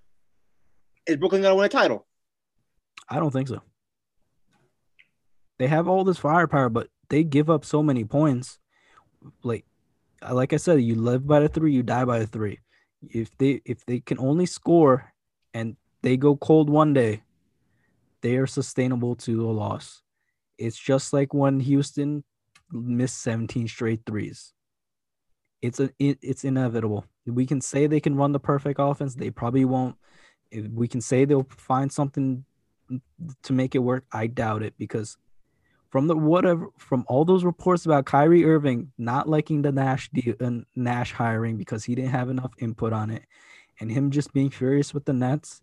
Is 1.06 1.17
Brooklyn 1.17 1.43
gonna 1.43 1.56
win 1.56 1.65
a 1.65 1.69
title? 1.69 2.08
I 3.08 3.19
don't 3.19 3.30
think 3.30 3.50
so. 3.50 3.62
They 5.60 5.67
have 5.67 5.88
all 5.88 6.04
this 6.04 6.17
firepower, 6.17 6.69
but 6.69 6.89
they 7.10 7.24
give 7.24 7.52
up 7.52 7.63
so 7.63 7.84
many 7.84 8.04
points. 8.04 8.58
Like, 9.43 9.63
like 10.28 10.54
I 10.54 10.58
said, 10.58 10.82
you 10.82 10.95
live 10.95 11.28
by 11.28 11.41
the 11.41 11.50
three, 11.50 11.74
you 11.74 11.84
die 11.84 12.06
by 12.06 12.17
the 12.17 12.26
three. 12.26 12.62
If 13.08 13.38
they 13.38 13.62
if 13.63 13.86
they 13.86 14.00
can 14.00 14.17
only 14.17 14.48
score 14.48 15.13
and 15.54 15.76
they 16.02 16.17
go 16.17 16.36
cold 16.36 16.67
one 16.67 16.93
day, 16.93 17.21
they 18.21 18.38
are 18.38 18.48
sustainable 18.48 19.15
to 19.17 19.48
a 19.48 19.54
loss. 19.54 20.02
It's 20.58 20.80
just 20.80 21.13
like 21.13 21.32
when 21.32 21.60
Houston 21.60 22.24
missed 22.71 23.21
17 23.21 23.67
straight 23.67 24.02
threes. 24.08 24.54
It's 25.61 25.79
a 25.79 25.89
it, 25.99 26.19
it's 26.21 26.43
inevitable. 26.43 27.05
We 27.25 27.45
can 27.45 27.61
say 27.61 27.87
they 27.87 27.99
can 27.99 28.15
run 28.15 28.31
the 28.31 28.39
perfect 28.39 28.79
offense. 28.79 29.15
They 29.15 29.31
probably 29.31 29.65
won't. 29.65 29.95
We 30.71 30.87
can 30.87 31.01
say 31.01 31.25
they'll 31.25 31.47
find 31.49 31.91
something 31.91 32.45
to 33.43 33.53
make 33.53 33.75
it 33.75 33.79
work. 33.79 34.05
I 34.11 34.27
doubt 34.27 34.63
it 34.63 34.73
because 34.77 35.17
from 35.89 36.07
the 36.07 36.15
whatever 36.15 36.67
from 36.77 37.05
all 37.07 37.25
those 37.25 37.45
reports 37.45 37.85
about 37.85 38.05
Kyrie 38.05 38.43
Irving 38.45 38.91
not 38.97 39.29
liking 39.29 39.61
the 39.61 39.71
Nash 39.71 40.09
deal, 40.09 40.35
uh, 40.41 40.51
Nash 40.75 41.13
hiring 41.13 41.57
because 41.57 41.85
he 41.85 41.95
didn't 41.95 42.11
have 42.11 42.29
enough 42.29 42.51
input 42.59 42.93
on 42.93 43.09
it, 43.09 43.23
and 43.79 43.89
him 43.89 44.11
just 44.11 44.33
being 44.33 44.49
furious 44.49 44.93
with 44.93 45.05
the 45.05 45.13
Nets. 45.13 45.61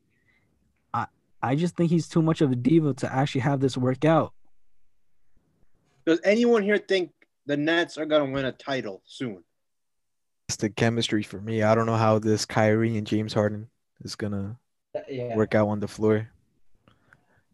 I 0.94 1.07
I 1.42 1.55
just 1.55 1.76
think 1.76 1.90
he's 1.90 2.09
too 2.09 2.22
much 2.22 2.40
of 2.40 2.50
a 2.50 2.57
diva 2.57 2.94
to 2.94 3.12
actually 3.12 3.42
have 3.42 3.61
this 3.61 3.76
work 3.76 4.05
out. 4.05 4.33
Does 6.07 6.20
anyone 6.24 6.62
here 6.62 6.78
think 6.78 7.12
the 7.46 7.57
Nets 7.57 7.98
are 7.98 8.07
gonna 8.07 8.31
win 8.31 8.46
a 8.46 8.52
title 8.52 9.02
soon? 9.05 9.44
It's 10.53 10.61
the 10.61 10.69
chemistry 10.69 11.23
for 11.23 11.41
me. 11.41 11.62
I 11.62 11.75
don't 11.75 11.87
know 11.87 11.97
how 11.97 12.19
this 12.19 12.45
Kyrie 12.45 12.99
and 12.99 13.07
James 13.07 13.33
Harden 13.33 13.71
is 14.05 14.17
gonna 14.17 14.59
Yeah. 15.09 15.35
work 15.35 15.55
out 15.55 15.69
on 15.69 15.81
the 15.81 15.88
floor. 15.88 16.31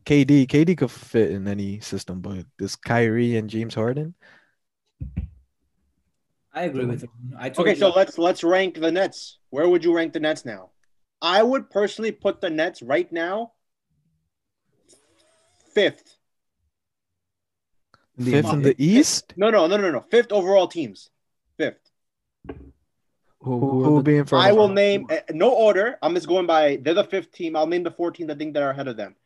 KD, 0.04 0.48
KD 0.48 0.74
could 0.74 0.90
fit 0.90 1.30
in 1.30 1.46
any 1.46 1.78
system, 1.78 2.20
but 2.20 2.44
this 2.58 2.74
Kyrie 2.74 3.36
and 3.36 3.48
James 3.48 3.74
Harden, 3.76 4.16
I 6.52 6.62
agree 6.62 6.86
with 6.86 7.02
you. 7.04 7.08
I 7.38 7.50
told 7.50 7.68
Okay, 7.68 7.78
so 7.78 7.90
let's 7.90 8.18
let's 8.18 8.42
rank 8.42 8.80
the 8.80 8.90
Nets. 8.90 9.38
Where 9.50 9.68
would 9.68 9.84
you 9.84 9.94
rank 9.94 10.12
the 10.12 10.18
Nets 10.18 10.44
now? 10.44 10.70
I 11.22 11.44
would 11.44 11.70
personally 11.70 12.10
put 12.10 12.40
the 12.40 12.50
Nets 12.50 12.82
right 12.82 13.10
now 13.12 13.52
fifth. 15.72 16.18
Fifth 18.18 18.52
in 18.52 18.62
the 18.62 18.74
East. 18.76 19.34
No, 19.36 19.50
no, 19.50 19.68
no, 19.68 19.76
no, 19.76 19.92
no. 19.92 20.00
Fifth 20.00 20.32
overall 20.32 20.66
teams. 20.66 21.10
Fifth. 21.56 21.87
Who, 23.48 23.58
Who, 23.60 23.70
who 23.70 23.78
who 23.78 23.84
are 23.84 23.90
will 23.92 24.02
be 24.02 24.18
in 24.18 24.26
front? 24.26 24.46
I 24.46 24.52
will 24.52 24.68
name 24.68 25.06
uh, 25.10 25.20
no 25.30 25.50
order. 25.50 25.98
I'm 26.02 26.14
just 26.14 26.28
going 26.28 26.46
by 26.46 26.78
they're 26.82 26.92
the 26.92 27.04
fifth 27.04 27.32
team. 27.32 27.56
I'll 27.56 27.66
name 27.66 27.82
the 27.82 27.90
four 27.90 28.10
teams 28.10 28.30
I 28.30 28.34
think 28.34 28.52
that 28.54 28.62
are 28.62 28.70
ahead 28.70 28.88
of 28.88 28.98
them. 28.98 29.16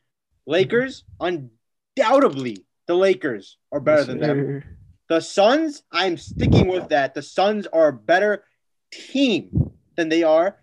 Lakers, 0.46 1.02
undoubtedly, 1.18 2.64
the 2.86 2.94
Lakers 2.94 3.58
are 3.72 3.80
better 3.80 4.04
than 4.04 4.18
them. 4.20 4.64
The 5.08 5.20
Suns, 5.20 5.82
I'm 5.90 6.16
sticking 6.16 6.68
with 6.68 6.90
that. 6.90 7.14
The 7.14 7.22
Suns 7.22 7.66
are 7.66 7.88
a 7.88 7.92
better 7.92 8.44
team 8.92 9.72
than 9.96 10.08
they 10.08 10.22
are. 10.22 10.56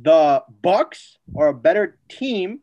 The 0.00 0.44
Bucks 0.62 1.18
are 1.36 1.48
a 1.48 1.54
better 1.54 1.98
team, 2.08 2.60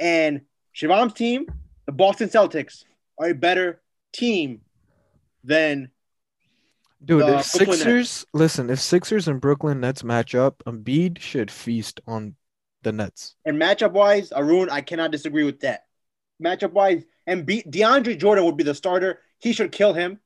and 0.00 0.42
Shivam's 0.74 1.14
team, 1.14 1.46
the 1.86 1.92
Boston 1.92 2.28
Celtics, 2.28 2.84
are 3.18 3.28
a 3.28 3.34
better 3.34 3.80
team 4.12 4.62
than 5.44 5.90
Dude, 7.04 7.22
the 7.22 7.34
if. 7.34 7.34
Uh, 7.34 7.42
Sixers 7.42 8.26
listen, 8.32 8.70
if 8.70 8.80
Sixers 8.80 9.28
and 9.28 9.40
Brooklyn 9.40 9.80
Nets 9.80 10.02
match 10.02 10.34
up, 10.34 10.62
Embiid 10.66 11.18
should 11.18 11.50
feast 11.50 12.00
on 12.06 12.34
the 12.82 12.92
Nets. 12.92 13.34
and 13.44 13.60
matchup 13.60 13.92
wise, 13.92 14.32
Arun, 14.32 14.70
I 14.70 14.80
cannot 14.80 15.10
disagree 15.10 15.44
with 15.44 15.60
that. 15.60 15.86
Matchup 16.42 16.72
wise, 16.72 17.04
and 17.26 17.44
be, 17.44 17.62
DeAndre 17.62 18.18
Jordan 18.18 18.44
would 18.44 18.56
be 18.56 18.64
the 18.64 18.74
starter. 18.74 19.20
He 19.38 19.52
should 19.52 19.72
kill 19.72 19.92
him. 19.92 20.20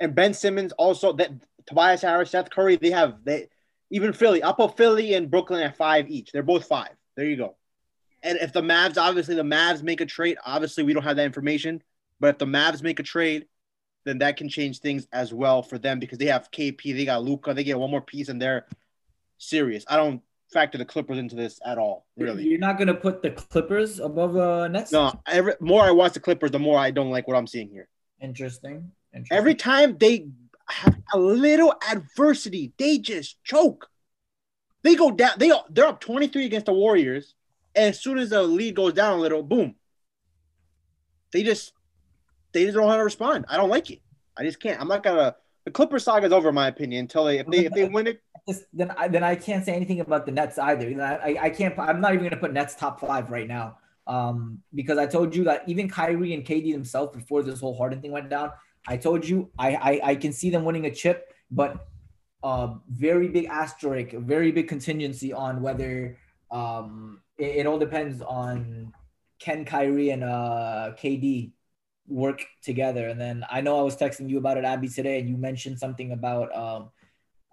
And 0.00 0.14
Ben 0.14 0.34
Simmons 0.34 0.72
also 0.72 1.12
that 1.14 1.30
Tobias 1.66 2.02
Harris, 2.02 2.30
Seth 2.30 2.50
Curry, 2.50 2.76
they 2.76 2.90
have 2.90 3.24
they 3.24 3.48
even 3.90 4.12
Philly. 4.12 4.42
I'll 4.42 4.54
put 4.54 4.76
Philly 4.76 5.14
and 5.14 5.30
Brooklyn 5.30 5.62
at 5.62 5.76
five 5.76 6.08
each. 6.08 6.32
They're 6.32 6.42
both 6.42 6.66
five. 6.66 6.90
There 7.16 7.26
you 7.26 7.36
go. 7.36 7.56
And 8.22 8.38
if 8.38 8.52
the 8.52 8.62
Mavs, 8.62 8.96
obviously 8.96 9.34
the 9.34 9.42
Mavs 9.42 9.82
make 9.82 10.00
a 10.00 10.06
trade, 10.06 10.38
obviously 10.44 10.82
we 10.82 10.94
don't 10.94 11.04
have 11.04 11.16
that 11.16 11.26
information. 11.26 11.82
But 12.20 12.28
if 12.30 12.38
the 12.38 12.46
Mavs 12.46 12.82
make 12.82 12.98
a 12.98 13.02
trade, 13.02 13.46
then 14.04 14.18
that 14.18 14.36
can 14.36 14.48
change 14.48 14.80
things 14.80 15.06
as 15.12 15.32
well 15.32 15.62
for 15.62 15.78
them 15.78 15.98
because 15.98 16.18
they 16.18 16.26
have 16.26 16.50
KP, 16.50 16.94
they 16.94 17.04
got 17.04 17.24
Luka, 17.24 17.54
they 17.54 17.64
get 17.64 17.78
one 17.78 17.90
more 17.90 18.00
piece, 18.00 18.28
and 18.28 18.40
they're 18.40 18.66
serious. 19.38 19.84
I 19.88 19.96
don't 19.96 20.22
factor 20.52 20.78
the 20.78 20.84
Clippers 20.84 21.18
into 21.18 21.34
this 21.34 21.58
at 21.64 21.78
all, 21.78 22.06
really. 22.16 22.44
You're 22.44 22.58
not 22.58 22.78
gonna 22.78 22.94
put 22.94 23.22
the 23.22 23.30
Clippers 23.30 23.98
above 24.00 24.36
uh, 24.36 24.68
Nets. 24.68 24.92
No, 24.92 25.12
every 25.26 25.54
more 25.60 25.82
I 25.82 25.90
watch 25.90 26.12
the 26.12 26.20
Clippers, 26.20 26.50
the 26.50 26.58
more 26.58 26.78
I 26.78 26.90
don't 26.90 27.10
like 27.10 27.26
what 27.26 27.36
I'm 27.36 27.46
seeing 27.46 27.68
here. 27.68 27.88
Interesting. 28.20 28.92
Interesting. 29.12 29.36
Every 29.36 29.54
time 29.54 29.96
they 29.98 30.28
have 30.68 30.96
a 31.12 31.18
little 31.18 31.74
adversity, 31.90 32.72
they 32.78 32.98
just 32.98 33.42
choke. 33.44 33.88
They 34.82 34.94
go 34.94 35.10
down. 35.10 35.32
They 35.38 35.50
they're 35.70 35.86
up 35.86 36.00
23 36.00 36.44
against 36.44 36.66
the 36.66 36.72
Warriors, 36.72 37.34
and 37.74 37.86
as 37.86 38.00
soon 38.00 38.18
as 38.18 38.30
the 38.30 38.42
lead 38.42 38.76
goes 38.76 38.92
down 38.92 39.18
a 39.18 39.20
little, 39.20 39.42
boom. 39.42 39.74
They 41.32 41.42
just 41.42 41.72
they 42.54 42.64
just 42.64 42.74
don't 42.74 42.84
know 42.84 42.90
how 42.90 42.96
to 42.96 43.04
respond. 43.04 43.44
I 43.48 43.56
don't 43.58 43.68
like 43.68 43.90
it. 43.90 44.00
I 44.36 44.44
just 44.44 44.58
can't. 44.60 44.80
I'm 44.80 44.88
not 44.88 45.02
gonna. 45.02 45.36
The 45.66 45.70
Clipper 45.70 45.98
saga's 45.98 46.32
over, 46.32 46.48
in 46.48 46.54
my 46.54 46.68
opinion. 46.68 47.00
Until 47.00 47.24
they 47.24 47.38
if 47.38 47.46
they 47.46 47.66
if 47.66 47.72
they 47.72 47.84
win 47.88 48.06
it, 48.06 48.22
Just- 48.48 48.64
then 48.72 48.90
I 48.96 49.08
then 49.08 49.22
I 49.22 49.34
can't 49.36 49.64
say 49.64 49.72
anything 49.74 50.00
about 50.00 50.24
the 50.26 50.32
Nets 50.32 50.58
either. 50.58 50.86
I, 51.02 51.36
I 51.42 51.50
can't. 51.50 51.78
I'm 51.78 52.00
not 52.00 52.14
even 52.14 52.24
gonna 52.24 52.40
put 52.40 52.52
Nets 52.52 52.74
top 52.74 53.00
five 53.00 53.30
right 53.30 53.46
now. 53.48 53.78
Um, 54.06 54.60
because 54.74 54.98
I 54.98 55.06
told 55.06 55.34
you 55.34 55.44
that 55.44 55.64
even 55.66 55.88
Kyrie 55.88 56.34
and 56.34 56.44
KD 56.44 56.72
themselves 56.72 57.16
before 57.16 57.42
this 57.42 57.60
whole 57.60 57.76
Harden 57.76 58.02
thing 58.02 58.12
went 58.12 58.28
down, 58.28 58.50
I 58.86 58.96
told 58.98 59.26
you 59.26 59.50
I 59.58 59.74
I, 59.74 60.00
I 60.10 60.14
can 60.16 60.32
see 60.32 60.50
them 60.50 60.64
winning 60.64 60.86
a 60.86 60.90
chip, 60.90 61.32
but 61.50 61.86
uh, 62.42 62.74
very 62.90 63.28
big 63.28 63.46
asterisk, 63.46 64.12
very 64.12 64.52
big 64.52 64.68
contingency 64.68 65.32
on 65.32 65.62
whether 65.62 66.18
um 66.50 67.20
it, 67.38 67.56
it 67.56 67.66
all 67.66 67.78
depends 67.78 68.20
on 68.20 68.92
can 69.38 69.64
Kyrie 69.64 70.10
and 70.10 70.22
uh 70.22 70.92
KD 71.00 71.52
work 72.06 72.44
together. 72.62 73.08
And 73.08 73.20
then 73.20 73.44
I 73.50 73.60
know 73.60 73.78
I 73.78 73.82
was 73.82 73.96
texting 73.96 74.28
you 74.28 74.38
about 74.38 74.58
it, 74.58 74.64
Abby, 74.64 74.88
today, 74.88 75.18
and 75.20 75.28
you 75.28 75.36
mentioned 75.36 75.78
something 75.78 76.12
about 76.12 76.54
um 76.54 76.90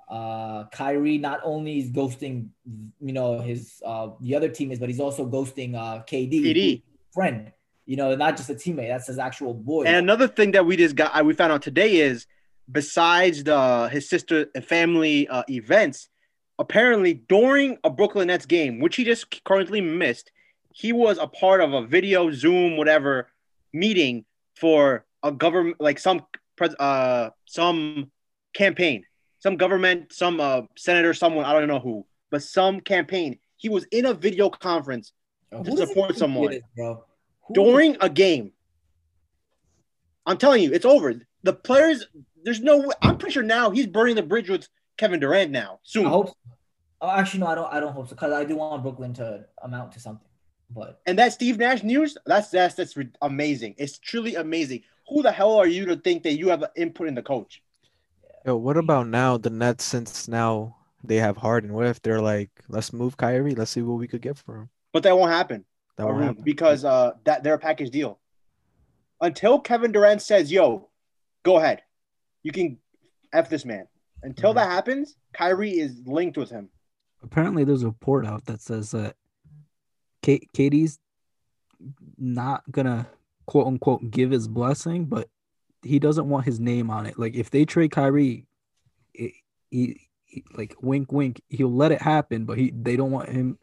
uh 0.09 0.65
Kyrie 0.73 1.17
not 1.17 1.39
only 1.43 1.79
is 1.79 1.89
ghosting 1.89 2.49
you 2.99 3.13
know 3.13 3.39
his 3.39 3.81
uh 3.85 4.09
the 4.19 4.35
other 4.35 4.49
teammates, 4.49 4.79
but 4.79 4.89
he's 4.89 4.99
also 4.99 5.25
ghosting 5.25 5.75
uh 5.75 6.03
KD, 6.03 6.43
KD. 6.43 6.81
friend. 7.13 7.51
You 7.85 7.97
know, 7.97 8.15
not 8.15 8.37
just 8.37 8.49
a 8.49 8.53
teammate, 8.53 8.87
that's 8.87 9.07
his 9.07 9.17
actual 9.17 9.53
boy. 9.53 9.83
And 9.85 9.95
another 9.95 10.27
thing 10.27 10.51
that 10.51 10.65
we 10.65 10.77
just 10.77 10.95
got, 10.95 11.25
we 11.25 11.33
found 11.33 11.51
out 11.51 11.61
today 11.61 11.97
is, 11.97 12.27
besides 12.71 13.43
the 13.43 13.89
his 13.91 14.07
sister 14.07 14.47
and 14.55 14.63
family 14.63 15.27
uh, 15.27 15.43
events, 15.49 16.07
apparently 16.59 17.15
during 17.15 17.77
a 17.83 17.89
Brooklyn 17.89 18.27
Nets 18.27 18.45
game, 18.45 18.79
which 18.79 18.95
he 18.95 19.03
just 19.03 19.43
currently 19.43 19.81
missed, 19.81 20.31
he 20.73 20.93
was 20.93 21.17
a 21.17 21.27
part 21.27 21.59
of 21.59 21.73
a 21.73 21.85
video, 21.85 22.31
Zoom, 22.31 22.77
whatever 22.77 23.27
meeting 23.73 24.25
for 24.61 25.03
a 25.23 25.31
government, 25.31 25.81
like 25.81 25.99
some 25.99 26.21
pres- 26.55 26.75
uh 26.79 27.31
some 27.45 28.11
campaign, 28.53 29.03
some 29.39 29.57
government, 29.57 30.13
some 30.13 30.39
uh 30.39 30.61
senator, 30.77 31.13
someone 31.13 31.43
I 31.43 31.51
don't 31.53 31.67
know 31.67 31.79
who, 31.79 32.05
but 32.29 32.43
some 32.43 32.79
campaign. 32.79 33.39
He 33.57 33.67
was 33.69 33.85
in 33.91 34.05
a 34.05 34.13
video 34.13 34.49
conference 34.49 35.11
Who 35.51 35.63
to 35.63 35.77
support 35.77 36.15
someone. 36.15 36.53
is, 36.53 36.61
during 37.51 37.97
a 37.99 38.09
game. 38.09 38.53
I'm 40.25 40.37
telling 40.37 40.63
you, 40.63 40.71
it's 40.71 40.85
over. 40.85 41.13
The 41.43 41.53
players, 41.53 42.05
there's 42.43 42.61
no. 42.61 42.77
way- 42.77 42.95
I'm 43.01 43.17
pretty 43.17 43.33
sure 43.33 43.43
now 43.43 43.71
he's 43.71 43.87
burning 43.87 44.15
the 44.15 44.23
bridge 44.23 44.49
with 44.49 44.67
Kevin 44.97 45.19
Durant 45.19 45.51
now. 45.51 45.79
Soon, 45.83 46.05
I 46.05 46.09
hope. 46.09 46.27
So. 46.29 46.35
Oh, 47.01 47.09
actually, 47.09 47.39
no, 47.39 47.47
I 47.47 47.55
don't. 47.55 47.73
I 47.73 47.79
don't 47.79 47.93
hope 47.93 48.07
so 48.07 48.15
because 48.15 48.31
I 48.31 48.45
do 48.45 48.55
want 48.57 48.83
Brooklyn 48.83 49.13
to 49.15 49.45
amount 49.63 49.93
to 49.93 49.99
something. 49.99 50.27
But 50.73 51.01
and 51.05 51.17
that 51.19 51.33
Steve 51.33 51.57
Nash 51.57 51.83
news, 51.83 52.17
that's 52.25 52.49
that's 52.49 52.75
that's 52.75 52.95
re- 52.95 53.09
amazing. 53.21 53.75
It's 53.77 53.97
truly 53.97 54.35
amazing. 54.35 54.83
Who 55.09 55.21
the 55.21 55.31
hell 55.31 55.57
are 55.57 55.67
you 55.67 55.85
to 55.87 55.95
think 55.97 56.23
that 56.23 56.37
you 56.37 56.49
have 56.49 56.63
an 56.63 56.69
input 56.75 57.07
in 57.07 57.15
the 57.15 57.21
coach? 57.21 57.61
Yo, 58.45 58.55
what 58.55 58.77
about 58.77 59.07
now 59.07 59.37
the 59.37 59.49
Nets 59.49 59.83
since 59.83 60.27
now 60.27 60.77
they 61.03 61.17
have 61.17 61.37
Harden? 61.37 61.73
What 61.73 61.87
if 61.87 62.01
they're 62.01 62.21
like, 62.21 62.49
let's 62.69 62.93
move 62.93 63.17
Kyrie, 63.17 63.53
let's 63.55 63.71
see 63.71 63.81
what 63.81 63.99
we 63.99 64.07
could 64.07 64.21
get 64.21 64.37
for 64.37 64.55
him. 64.55 64.69
But 64.93 65.03
that 65.03 65.17
won't 65.17 65.31
happen. 65.31 65.65
That 65.97 66.07
won't 66.07 66.23
happen. 66.23 66.43
because 66.43 66.85
uh 66.85 67.11
that 67.25 67.43
they're 67.43 67.55
a 67.55 67.59
package 67.59 67.89
deal. 67.91 68.19
Until 69.19 69.59
Kevin 69.59 69.91
Durant 69.91 70.21
says, 70.21 70.51
"Yo, 70.51 70.89
go 71.43 71.57
ahead, 71.57 71.83
you 72.43 72.51
can 72.51 72.77
f 73.33 73.49
this 73.49 73.65
man." 73.65 73.87
Until 74.23 74.51
Mhm. 74.51 74.55
that 74.55 74.69
happens, 74.71 75.15
Kyrie 75.33 75.79
is 75.79 76.01
linked 76.05 76.37
with 76.37 76.49
him. 76.49 76.69
apparently 77.23 77.63
there's 77.63 77.83
a 77.83 77.87
report 77.87 78.25
out 78.25 78.45
that 78.45 78.59
says 78.61 78.89
that 78.91 79.15
K- 80.21 80.47
KD's 80.53 80.99
not 82.17 82.63
gonna 82.71 83.07
quote 83.45 83.67
unquote 83.67 84.11
give 84.11 84.31
his 84.31 84.47
blessing, 84.47 85.05
but 85.05 85.27
he 85.83 85.99
doesn't 85.99 86.29
want 86.29 86.45
his 86.45 86.59
name 86.59 86.89
on 86.89 87.05
it. 87.05 87.17
Like 87.17 87.35
if 87.35 87.49
they 87.49 87.65
trade 87.65 87.91
Kyrie, 87.91 88.45
it, 89.13 89.33
he, 89.69 90.01
he 90.25 90.43
like 90.55 90.75
wink 90.81 91.11
wink, 91.11 91.41
he'll 91.49 91.73
let 91.73 91.91
it 91.91 92.01
happen, 92.01 92.45
but 92.45 92.57
he 92.57 92.71
they 92.71 92.95
don't 92.95 93.11
want 93.11 93.29
him. 93.29 93.57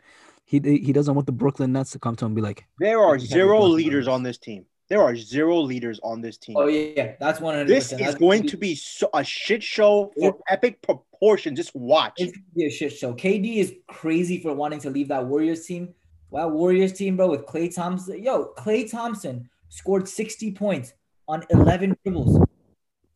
He 0.45 0.61
he 0.61 0.93
doesn't 0.93 1.15
want 1.15 1.27
the 1.27 1.33
Brooklyn 1.33 1.73
Nets 1.73 1.91
to 1.93 1.99
come 1.99 2.17
to 2.17 2.25
him 2.25 2.31
and 2.31 2.37
be 2.37 2.43
like, 2.43 2.65
There 2.79 3.01
are 3.01 3.19
zero 3.19 3.63
leaders 3.63 4.09
on 4.09 4.23
this 4.23 4.39
team. 4.39 4.65
There 4.89 5.03
are 5.03 5.15
zero 5.15 5.59
leaders 5.61 6.01
on 6.03 6.23
this 6.23 6.39
team. 6.39 6.57
Oh 6.59 6.67
yeah, 6.67 7.13
that's 7.21 7.41
one 7.41 7.55
hundred. 7.55 7.69
this 7.69 7.93
is 7.93 8.15
going 8.15 8.47
to 8.47 8.57
be 8.57 8.75
so, 8.75 9.11
a 9.13 9.23
shit 9.23 9.63
show 9.63 10.11
for 10.19 10.39
epic 10.49 10.81
proportion. 10.81 11.55
Just 11.55 11.75
watch. 11.75 12.15
It's 12.17 12.33
gonna 12.33 12.45
be 12.57 12.67
a 12.67 12.71
shit 12.71 12.93
show. 12.93 13.13
KD 13.13 13.57
is 13.57 13.75
crazy 13.87 14.41
for 14.41 14.55
wanting 14.55 14.81
to 14.81 14.91
leave 14.91 15.09
that 15.09 15.27
Warriors 15.27 15.67
team. 15.67 15.95
Wow, 16.31 16.49
Warriors 16.49 16.93
team, 16.93 17.17
bro, 17.17 17.29
with 17.31 17.47
Klay 17.47 17.75
Thompson. 17.75 18.23
Yo, 18.23 18.53
Klay 18.59 18.91
Thompson 18.91 19.49
scored 19.69 20.09
60 20.09 20.53
points 20.53 20.93
on 21.27 21.45
11 21.51 21.97
dribbles. 22.05 22.45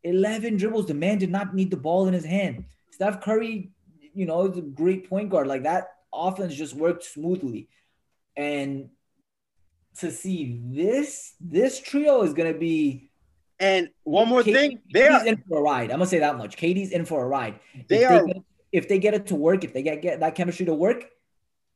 11 0.04 0.56
dribbles. 0.56 0.86
The 0.86 0.94
man 0.94 1.18
did 1.18 1.30
not 1.30 1.54
need 1.54 1.70
the 1.70 1.76
ball 1.76 2.06
in 2.08 2.14
his 2.14 2.24
hand. 2.24 2.64
Steph 2.90 3.20
Curry, 3.20 3.70
you 4.14 4.26
know, 4.26 4.46
is 4.50 4.58
a 4.58 4.62
great 4.62 5.08
point 5.08 5.30
guard. 5.30 5.46
Like 5.46 5.62
that 5.64 5.88
offense 6.12 6.54
just 6.54 6.74
worked 6.74 7.04
smoothly. 7.04 7.68
And 8.36 8.88
to 9.98 10.10
see 10.10 10.60
this, 10.64 11.34
this 11.40 11.80
trio 11.80 12.22
is 12.22 12.32
gonna 12.32 12.54
be 12.54 13.10
And 13.60 13.90
one 14.04 14.28
more 14.28 14.42
KD 14.42 14.52
thing, 14.54 14.78
they 14.92 15.02
KD's 15.02 15.22
are 15.22 15.26
in 15.26 15.42
for 15.48 15.58
a 15.58 15.62
ride. 15.62 15.90
I'm 15.90 15.98
gonna 15.98 16.06
say 16.06 16.18
that 16.20 16.38
much. 16.38 16.56
KD's 16.56 16.90
in 16.92 17.04
for 17.04 17.22
a 17.22 17.28
ride. 17.28 17.60
They 17.88 18.04
if 18.04 18.10
are- 18.10 18.26
They 18.26 18.32
get, 18.32 18.42
if 18.72 18.88
they 18.88 18.98
get 18.98 19.12
it 19.14 19.26
to 19.26 19.34
work, 19.34 19.64
if 19.64 19.74
they 19.74 19.82
get, 19.82 20.00
get 20.00 20.20
that 20.20 20.34
chemistry 20.34 20.64
to 20.66 20.74
work, 20.74 21.04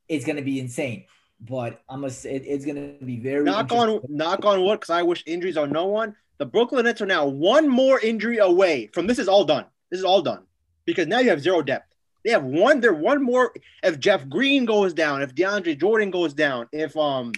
it's 0.08 0.24
gonna 0.24 0.42
be 0.42 0.58
insane. 0.58 1.04
But 1.40 1.82
I'm 1.88 2.00
gonna 2.00 2.10
say 2.10 2.34
it- 2.36 2.46
it's 2.46 2.64
gonna 2.64 2.94
be 3.04 3.18
very 3.18 3.44
knock 3.44 3.70
on 3.72 4.00
knock 4.08 4.44
on 4.44 4.62
wood 4.62 4.80
because 4.80 4.90
I 4.90 5.02
wish 5.02 5.22
injuries 5.26 5.56
on 5.56 5.70
no 5.70 5.86
one. 5.86 6.16
The 6.38 6.46
Brooklyn 6.46 6.84
Nets 6.84 7.00
are 7.00 7.06
now 7.06 7.26
one 7.26 7.68
more 7.68 8.00
injury 8.00 8.38
away 8.38 8.88
from 8.88 9.06
this 9.06 9.18
is 9.18 9.28
all 9.28 9.44
done. 9.44 9.66
This 9.90 9.98
is 9.98 10.04
all 10.04 10.22
done 10.22 10.46
because 10.84 11.06
now 11.06 11.18
you 11.18 11.30
have 11.30 11.40
zero 11.40 11.62
depth. 11.62 11.92
They 12.24 12.30
have 12.30 12.44
one. 12.44 12.80
They're 12.80 12.92
one 12.94 13.22
more. 13.22 13.54
If 13.82 14.00
Jeff 14.00 14.28
Green 14.28 14.64
goes 14.64 14.92
down, 14.92 15.22
if 15.22 15.34
DeAndre 15.34 15.78
Jordan 15.78 16.10
goes 16.10 16.34
down, 16.34 16.68
if 16.72 16.96
um 16.96 17.32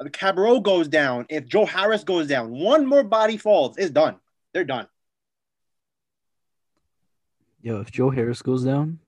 Cabarrot 0.00 0.62
goes 0.62 0.88
down, 0.88 1.26
if 1.28 1.46
Joe 1.46 1.64
Harris 1.66 2.04
goes 2.04 2.26
down, 2.26 2.50
one 2.50 2.86
more 2.86 3.04
body 3.04 3.36
falls. 3.36 3.76
It's 3.76 3.90
done. 3.90 4.16
They're 4.52 4.64
done. 4.64 4.88
"Yo, 7.62 7.80
if 7.80 7.90
Joe 7.90 8.10
Harris 8.10 8.42
goes 8.42 8.64
down, 8.64 9.00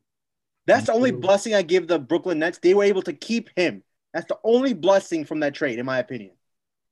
That's 0.66 0.86
the 0.86 0.92
only 0.94 1.12
True. 1.12 1.20
blessing 1.20 1.54
I 1.54 1.62
give 1.62 1.86
the 1.86 1.98
Brooklyn 2.00 2.40
Nets. 2.40 2.58
They 2.58 2.74
were 2.74 2.82
able 2.82 3.02
to 3.02 3.12
keep 3.12 3.50
him. 3.56 3.84
That's 4.16 4.28
the 4.28 4.38
only 4.44 4.72
blessing 4.72 5.26
from 5.26 5.40
that 5.40 5.52
trade, 5.54 5.78
in 5.78 5.84
my 5.84 5.98
opinion. 5.98 6.30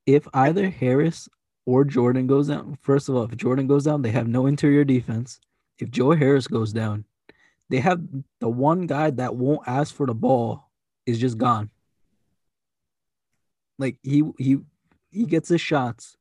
if 0.04 0.28
either 0.34 0.68
Harris 0.68 1.26
or 1.64 1.82
Jordan 1.82 2.26
goes 2.26 2.48
down, 2.48 2.76
first 2.82 3.08
of 3.08 3.16
all, 3.16 3.22
if 3.22 3.34
Jordan 3.34 3.66
goes 3.66 3.84
down, 3.84 4.02
they 4.02 4.10
have 4.10 4.28
no 4.28 4.44
interior 4.44 4.84
defense. 4.84 5.40
If 5.78 5.90
Joe 5.90 6.10
Harris 6.10 6.46
goes 6.46 6.70
down, 6.74 7.06
they 7.70 7.78
have 7.78 8.02
the 8.40 8.50
one 8.50 8.86
guy 8.86 9.08
that 9.12 9.36
won't 9.36 9.66
ask 9.66 9.94
for 9.94 10.06
the 10.06 10.12
ball 10.14 10.70
is 11.06 11.18
just 11.18 11.38
gone. 11.38 11.70
Like 13.78 13.96
he 14.02 14.22
he 14.38 14.58
he 15.10 15.24
gets 15.24 15.48
his 15.48 15.62
shots, 15.62 16.18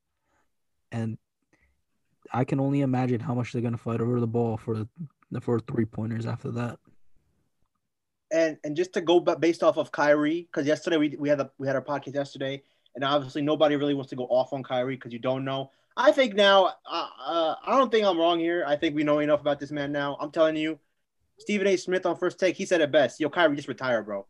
and 0.90 1.18
I 2.32 2.46
can 2.46 2.62
only 2.62 2.80
imagine 2.80 3.20
how 3.20 3.34
much 3.36 3.52
they're 3.52 3.62
gonna 3.62 3.78
fight 3.78 4.00
over 4.00 4.22
the 4.22 4.26
ball 4.28 4.56
for 4.56 4.88
the 5.32 5.42
for 5.42 5.60
three 5.60 5.86
pointers 5.86 6.26
after 6.26 6.50
that. 6.52 6.80
And 8.34 8.58
and 8.64 8.76
just 8.76 8.92
to 8.94 9.02
go 9.02 9.20
ba- 9.20 9.38
based 9.38 9.64
off 9.64 9.78
of 9.78 9.92
Kyrie, 9.92 10.50
because 10.52 10.68
yesterday 10.68 10.98
we, 10.98 11.16
we 11.18 11.30
had 11.30 11.40
a, 11.40 11.50
we 11.58 11.68
had 11.68 11.76
our 11.76 11.82
podcast 11.82 12.16
yesterday, 12.16 12.62
and 12.96 13.04
obviously 13.04 13.42
nobody 13.42 13.78
really 13.78 13.94
wants 13.94 14.10
to 14.10 14.16
go 14.18 14.26
off 14.26 14.52
on 14.52 14.64
Kyrie 14.64 14.96
because 14.96 15.14
you 15.14 15.20
don't 15.20 15.46
know. 15.46 15.72
I 15.96 16.12
think 16.12 16.34
now, 16.34 16.74
uh, 16.90 17.08
uh, 17.24 17.56
I 17.64 17.78
don't 17.78 17.92
think 17.92 18.06
I'm 18.06 18.18
wrong 18.18 18.40
here. 18.40 18.66
I 18.68 18.76
think 18.76 18.96
we 18.96 19.04
know 19.04 19.20
enough 19.20 19.42
about 19.42 19.60
this 19.60 19.72
man 19.72 19.92
now. 19.92 20.18
I'm 20.20 20.32
telling 20.32 20.56
you, 20.56 20.80
Stephen 21.38 21.68
A. 21.68 21.78
Smith 21.78 22.08
on 22.08 22.18
first 22.18 22.40
take, 22.40 22.56
he 22.56 22.66
said 22.66 22.82
it 22.82 22.92
best. 22.92 23.20
Yo, 23.20 23.30
Kyrie, 23.30 23.56
just 23.56 23.68
retire, 23.68 24.02
bro. 24.02 24.26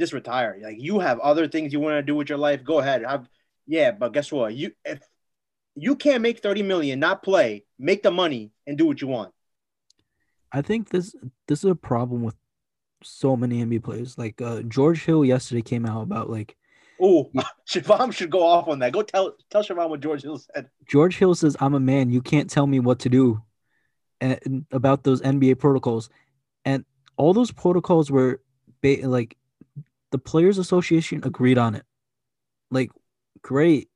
Just 0.00 0.14
retire. 0.14 0.58
Like 0.62 0.76
you 0.80 0.98
have 0.98 1.20
other 1.20 1.46
things 1.46 1.72
you 1.72 1.80
want 1.80 1.98
to 1.98 2.02
do 2.02 2.14
with 2.14 2.30
your 2.30 2.38
life. 2.38 2.64
Go 2.64 2.78
ahead. 2.78 3.04
Have 3.04 3.28
yeah, 3.66 3.90
but 3.90 4.14
guess 4.14 4.32
what? 4.32 4.54
You 4.54 4.72
if 4.84 5.00
you 5.74 5.94
can't 5.94 6.22
make 6.22 6.40
30 6.40 6.62
million, 6.62 6.98
not 6.98 7.22
play, 7.22 7.64
make 7.78 8.02
the 8.02 8.10
money 8.10 8.52
and 8.66 8.78
do 8.78 8.86
what 8.86 9.00
you 9.00 9.08
want. 9.08 9.32
I 10.50 10.62
think 10.62 10.88
this 10.88 11.14
this 11.46 11.64
is 11.64 11.70
a 11.70 11.74
problem 11.74 12.22
with 12.22 12.36
so 13.02 13.36
many 13.36 13.64
NBA 13.64 13.82
players. 13.82 14.18
Like 14.18 14.40
uh, 14.40 14.62
George 14.62 15.04
Hill 15.04 15.24
yesterday 15.24 15.62
came 15.62 15.86
out 15.86 16.02
about 16.02 16.30
like 16.30 16.56
Oh, 17.00 17.30
Shivam 17.68 18.12
should 18.14 18.30
go 18.30 18.44
off 18.44 18.68
on 18.68 18.80
that. 18.80 18.92
Go 18.92 19.02
tell 19.02 19.34
tell 19.50 19.62
Shivam 19.62 19.88
what 19.88 20.00
George 20.00 20.22
Hill 20.22 20.38
said. 20.38 20.68
George 20.86 21.16
Hill 21.16 21.34
says, 21.34 21.56
"I'm 21.60 21.74
a 21.74 21.80
man. 21.80 22.10
You 22.10 22.20
can't 22.20 22.50
tell 22.50 22.66
me 22.66 22.80
what 22.80 23.00
to 23.00 23.08
do," 23.08 23.42
and, 24.20 24.38
and 24.44 24.66
about 24.72 25.04
those 25.04 25.20
NBA 25.22 25.58
protocols, 25.58 26.10
and 26.64 26.84
all 27.16 27.32
those 27.32 27.52
protocols 27.52 28.10
were 28.10 28.40
ba- 28.82 29.06
like 29.06 29.36
the 30.10 30.18
Players 30.18 30.58
Association 30.58 31.22
agreed 31.24 31.58
on 31.58 31.74
it. 31.74 31.84
Like, 32.70 32.90
great, 33.42 33.88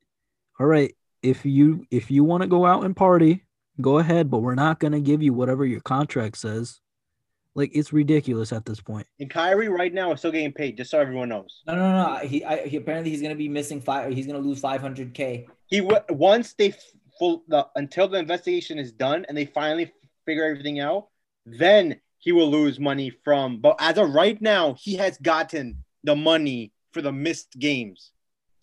all 0.60 0.66
right. 0.66 0.94
If 1.22 1.44
you 1.44 1.86
if 1.90 2.10
you 2.10 2.24
want 2.24 2.42
to 2.42 2.48
go 2.48 2.66
out 2.66 2.84
and 2.84 2.96
party, 2.96 3.44
go 3.80 3.98
ahead, 3.98 4.30
but 4.30 4.38
we're 4.38 4.54
not 4.54 4.78
gonna 4.78 5.00
give 5.00 5.22
you 5.22 5.32
whatever 5.32 5.66
your 5.66 5.80
contract 5.80 6.38
says. 6.38 6.80
Like, 7.54 7.70
it's 7.74 7.92
ridiculous 7.92 8.52
at 8.52 8.64
this 8.64 8.80
point. 8.80 9.06
And 9.20 9.28
Kyrie 9.28 9.68
right 9.68 9.92
now 9.92 10.12
is 10.12 10.20
still 10.20 10.32
getting 10.32 10.52
paid, 10.52 10.76
just 10.78 10.90
so 10.90 10.98
everyone 10.98 11.28
knows. 11.28 11.62
No, 11.66 11.74
no, 11.74 11.90
no. 11.92 12.16
He, 12.26 12.44
I, 12.44 12.66
he 12.66 12.76
apparently 12.78 13.10
he's 13.10 13.20
gonna 13.22 13.34
be 13.34 13.48
missing 13.48 13.80
five. 13.80 14.12
He's 14.14 14.26
gonna 14.26 14.38
lose 14.38 14.60
500k. 14.62 15.46
He 15.66 15.80
w- 15.80 16.00
once 16.10 16.54
they 16.54 16.74
full 17.18 17.44
the 17.48 17.66
until 17.76 18.08
the 18.08 18.18
investigation 18.18 18.78
is 18.78 18.90
done 18.92 19.26
and 19.28 19.36
they 19.36 19.44
finally 19.44 19.92
figure 20.24 20.44
everything 20.44 20.80
out, 20.80 21.08
then 21.44 22.00
he 22.18 22.32
will 22.32 22.50
lose 22.50 22.80
money 22.80 23.10
from. 23.24 23.60
But 23.60 23.76
as 23.80 23.98
of 23.98 24.14
right 24.14 24.40
now, 24.40 24.74
he 24.78 24.94
has 24.96 25.18
gotten 25.18 25.84
the 26.04 26.16
money 26.16 26.72
for 26.92 27.02
the 27.02 27.12
missed 27.12 27.58
games. 27.58 28.12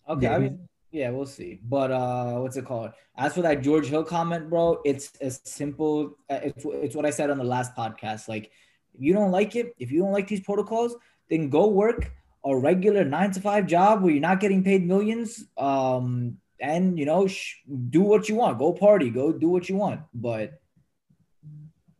Okay, 0.08 0.26
Yeah, 0.26 0.34
I 0.34 0.38
mean, 0.38 0.68
yeah, 0.90 1.10
we'll 1.10 1.26
see. 1.26 1.60
But 1.62 1.92
uh, 1.92 2.38
what's 2.40 2.56
it 2.56 2.64
called? 2.64 2.90
As 3.16 3.34
for 3.34 3.42
that 3.42 3.62
George 3.62 3.86
Hill 3.86 4.02
comment, 4.02 4.50
bro, 4.50 4.80
it's 4.84 5.12
as 5.20 5.40
simple. 5.44 6.16
uh, 6.28 6.40
It's 6.42 6.64
it's 6.66 6.96
what 6.96 7.06
I 7.06 7.10
said 7.10 7.30
on 7.30 7.38
the 7.38 7.44
last 7.44 7.76
podcast. 7.76 8.26
Like, 8.28 8.50
if 8.94 9.00
you 9.00 9.12
don't 9.12 9.30
like 9.30 9.56
it, 9.56 9.74
if 9.78 9.90
you 9.90 10.00
don't 10.00 10.12
like 10.12 10.28
these 10.28 10.40
protocols, 10.40 10.96
then 11.28 11.48
go 11.48 11.68
work 11.68 12.10
a 12.44 12.56
regular 12.56 13.04
nine 13.04 13.30
to 13.32 13.40
five 13.40 13.66
job 13.66 14.02
where 14.02 14.12
you're 14.12 14.20
not 14.20 14.40
getting 14.40 14.64
paid 14.64 14.86
millions. 14.86 15.44
Um, 15.56 16.38
and 16.60 16.98
you 16.98 17.06
know, 17.06 17.26
sh- 17.26 17.56
do 17.90 18.02
what 18.02 18.28
you 18.28 18.34
want. 18.34 18.58
Go 18.58 18.72
party. 18.72 19.10
Go 19.10 19.32
do 19.32 19.48
what 19.48 19.68
you 19.68 19.76
want. 19.76 20.00
But 20.14 20.60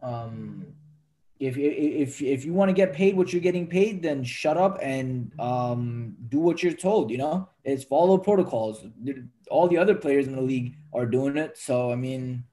um, 0.02 0.66
if 1.38 1.56
if 1.56 2.20
if 2.20 2.44
you 2.44 2.52
want 2.52 2.68
to 2.68 2.74
get 2.74 2.92
paid 2.92 3.16
what 3.16 3.32
you're 3.32 3.42
getting 3.42 3.66
paid, 3.66 4.02
then 4.02 4.22
shut 4.22 4.58
up 4.58 4.78
and 4.82 5.32
um 5.38 6.14
do 6.28 6.38
what 6.38 6.62
you're 6.62 6.74
told. 6.74 7.10
You 7.10 7.18
know, 7.18 7.48
it's 7.64 7.84
follow 7.84 8.18
protocols. 8.18 8.84
All 9.50 9.66
the 9.66 9.78
other 9.78 9.94
players 9.94 10.26
in 10.26 10.36
the 10.36 10.42
league 10.42 10.76
are 10.92 11.06
doing 11.06 11.36
it. 11.38 11.56
So 11.56 11.90
I 11.90 11.96
mean, 11.96 12.44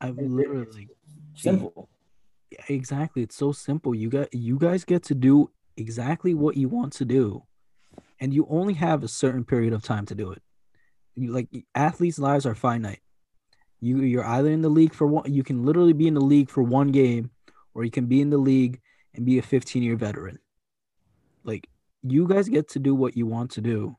I've 0.00 0.16
literally 0.16 0.88
simple. 1.34 1.88
Exactly. 2.68 3.22
It's 3.22 3.36
so 3.36 3.52
simple. 3.52 3.94
You 3.94 4.08
got 4.08 4.32
you 4.32 4.58
guys 4.58 4.84
get 4.84 5.02
to 5.04 5.14
do 5.14 5.50
exactly 5.76 6.34
what 6.34 6.56
you 6.56 6.68
want 6.68 6.92
to 6.94 7.04
do, 7.04 7.44
and 8.20 8.32
you 8.32 8.46
only 8.48 8.74
have 8.74 9.02
a 9.02 9.08
certain 9.08 9.44
period 9.44 9.72
of 9.72 9.82
time 9.82 10.06
to 10.06 10.14
do 10.14 10.32
it. 10.32 10.42
You 11.14 11.32
like 11.32 11.48
athletes' 11.74 12.18
lives 12.18 12.46
are 12.46 12.54
finite. 12.54 13.00
You 13.80 13.98
you're 13.98 14.26
either 14.26 14.50
in 14.50 14.62
the 14.62 14.68
league 14.68 14.94
for 14.94 15.06
one. 15.06 15.32
You 15.32 15.42
can 15.42 15.64
literally 15.64 15.92
be 15.92 16.08
in 16.08 16.14
the 16.14 16.20
league 16.20 16.50
for 16.50 16.62
one 16.62 16.88
game, 16.88 17.30
or 17.74 17.84
you 17.84 17.90
can 17.90 18.06
be 18.06 18.20
in 18.20 18.30
the 18.30 18.38
league 18.38 18.80
and 19.14 19.24
be 19.24 19.38
a 19.38 19.42
15 19.42 19.82
year 19.82 19.96
veteran. 19.96 20.38
Like 21.44 21.68
you 22.02 22.26
guys 22.26 22.48
get 22.48 22.68
to 22.70 22.78
do 22.78 22.94
what 22.94 23.16
you 23.16 23.26
want 23.26 23.52
to 23.52 23.60
do 23.60 23.96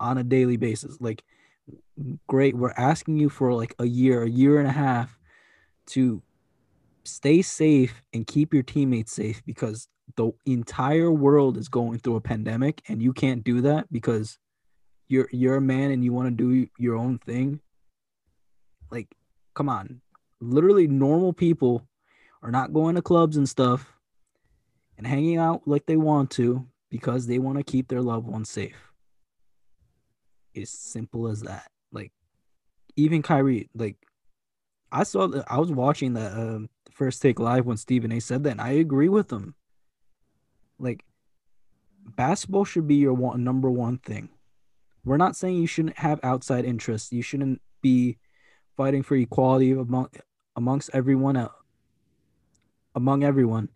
on 0.00 0.18
a 0.18 0.24
daily 0.24 0.56
basis. 0.56 1.00
Like 1.00 1.24
great, 2.26 2.56
we're 2.56 2.72
asking 2.76 3.18
you 3.18 3.28
for 3.28 3.52
like 3.52 3.74
a 3.78 3.84
year, 3.84 4.22
a 4.22 4.28
year 4.28 4.58
and 4.58 4.68
a 4.68 4.72
half 4.72 5.18
to 5.88 6.22
stay 7.08 7.42
safe 7.42 8.02
and 8.12 8.26
keep 8.26 8.54
your 8.54 8.62
teammates 8.62 9.12
safe 9.12 9.42
because 9.44 9.88
the 10.16 10.32
entire 10.46 11.10
world 11.10 11.56
is 11.56 11.68
going 11.68 11.98
through 11.98 12.16
a 12.16 12.20
pandemic 12.20 12.82
and 12.88 13.02
you 13.02 13.12
can't 13.12 13.44
do 13.44 13.60
that 13.62 13.90
because 13.92 14.38
you're 15.08 15.28
you're 15.32 15.56
a 15.56 15.60
man 15.60 15.90
and 15.90 16.04
you 16.04 16.12
want 16.12 16.26
to 16.28 16.30
do 16.30 16.68
your 16.78 16.96
own 16.96 17.18
thing. 17.18 17.60
Like 18.90 19.08
come 19.54 19.68
on. 19.68 20.00
Literally 20.40 20.86
normal 20.86 21.32
people 21.32 21.86
are 22.42 22.50
not 22.50 22.72
going 22.72 22.94
to 22.94 23.02
clubs 23.02 23.36
and 23.36 23.48
stuff 23.48 23.92
and 24.96 25.06
hanging 25.06 25.38
out 25.38 25.62
like 25.66 25.86
they 25.86 25.96
want 25.96 26.30
to 26.32 26.66
because 26.90 27.26
they 27.26 27.38
want 27.38 27.58
to 27.58 27.64
keep 27.64 27.88
their 27.88 28.02
loved 28.02 28.26
ones 28.26 28.48
safe. 28.48 28.92
It's 30.54 30.70
simple 30.70 31.28
as 31.28 31.42
that. 31.42 31.70
Like 31.92 32.12
even 32.96 33.22
Kyrie 33.22 33.68
like 33.74 33.96
I 34.90 35.02
saw 35.02 35.26
that 35.28 35.44
I 35.50 35.58
was 35.58 35.70
watching 35.70 36.14
the 36.14 36.26
um, 36.32 36.70
first 36.98 37.22
take 37.22 37.38
live 37.38 37.64
when 37.64 37.76
Stephen 37.76 38.12
A 38.12 38.20
said 38.20 38.42
that, 38.42 38.50
and 38.50 38.60
I 38.60 38.70
agree 38.70 39.08
with 39.08 39.32
him. 39.32 39.54
Like, 40.78 41.04
basketball 42.16 42.64
should 42.64 42.88
be 42.88 42.96
your 42.96 43.14
one 43.14 43.44
number 43.44 43.70
one 43.70 43.98
thing. 43.98 44.30
We're 45.04 45.16
not 45.16 45.36
saying 45.36 45.56
you 45.56 45.66
shouldn't 45.66 45.98
have 45.98 46.20
outside 46.22 46.64
interests. 46.64 47.12
You 47.12 47.22
shouldn't 47.22 47.62
be 47.80 48.18
fighting 48.76 49.02
for 49.02 49.16
equality 49.16 49.72
among 49.72 50.08
amongst 50.56 50.90
everyone 50.92 51.36
else, 51.36 51.54
among 52.94 53.22
everyone. 53.22 53.68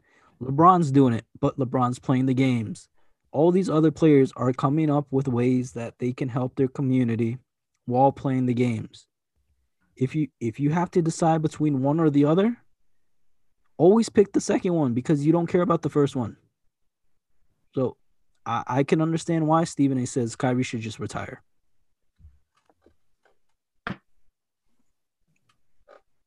LeBron's 0.43 0.91
doing 0.91 1.15
it, 1.15 1.25
but 1.41 1.57
LeBron's 1.59 2.01
playing 2.01 2.27
the 2.27 2.35
games. 2.35 2.89
All 3.31 3.53
these 3.53 3.71
other 3.71 3.93
players 3.93 4.33
are 4.35 4.53
coming 4.53 4.91
up 4.91 5.07
with 5.11 5.29
ways 5.29 5.73
that 5.73 5.99
they 6.01 6.13
can 6.13 6.29
help 6.29 6.57
their 6.57 6.69
community 6.69 7.39
while 7.87 8.11
playing 8.11 8.47
the 8.47 8.55
games. 8.55 9.07
If 9.95 10.15
you 10.17 10.29
if 10.41 10.59
you 10.59 10.71
have 10.71 10.91
to 10.93 11.03
decide 11.03 11.41
between 11.41 11.83
one 11.83 12.01
or 12.01 12.11
the 12.11 12.25
other, 12.25 12.57
always 13.83 14.09
pick 14.09 14.33
the 14.33 14.41
second 14.41 14.75
one 14.75 14.95
because 14.95 15.27
you 15.27 15.33
don't 15.33 15.49
care 15.49 15.63
about 15.63 15.83
the 15.83 15.91
first 15.91 16.15
one. 16.15 16.37
So 17.75 17.97
I, 18.47 18.63
I 18.67 18.83
can 18.85 19.03
understand 19.03 19.47
why 19.49 19.65
Stephen 19.65 19.99
A 19.99 20.07
says 20.07 20.37
Kyrie 20.37 20.63
should 20.63 20.81
just 20.81 21.01
retire. 21.01 21.43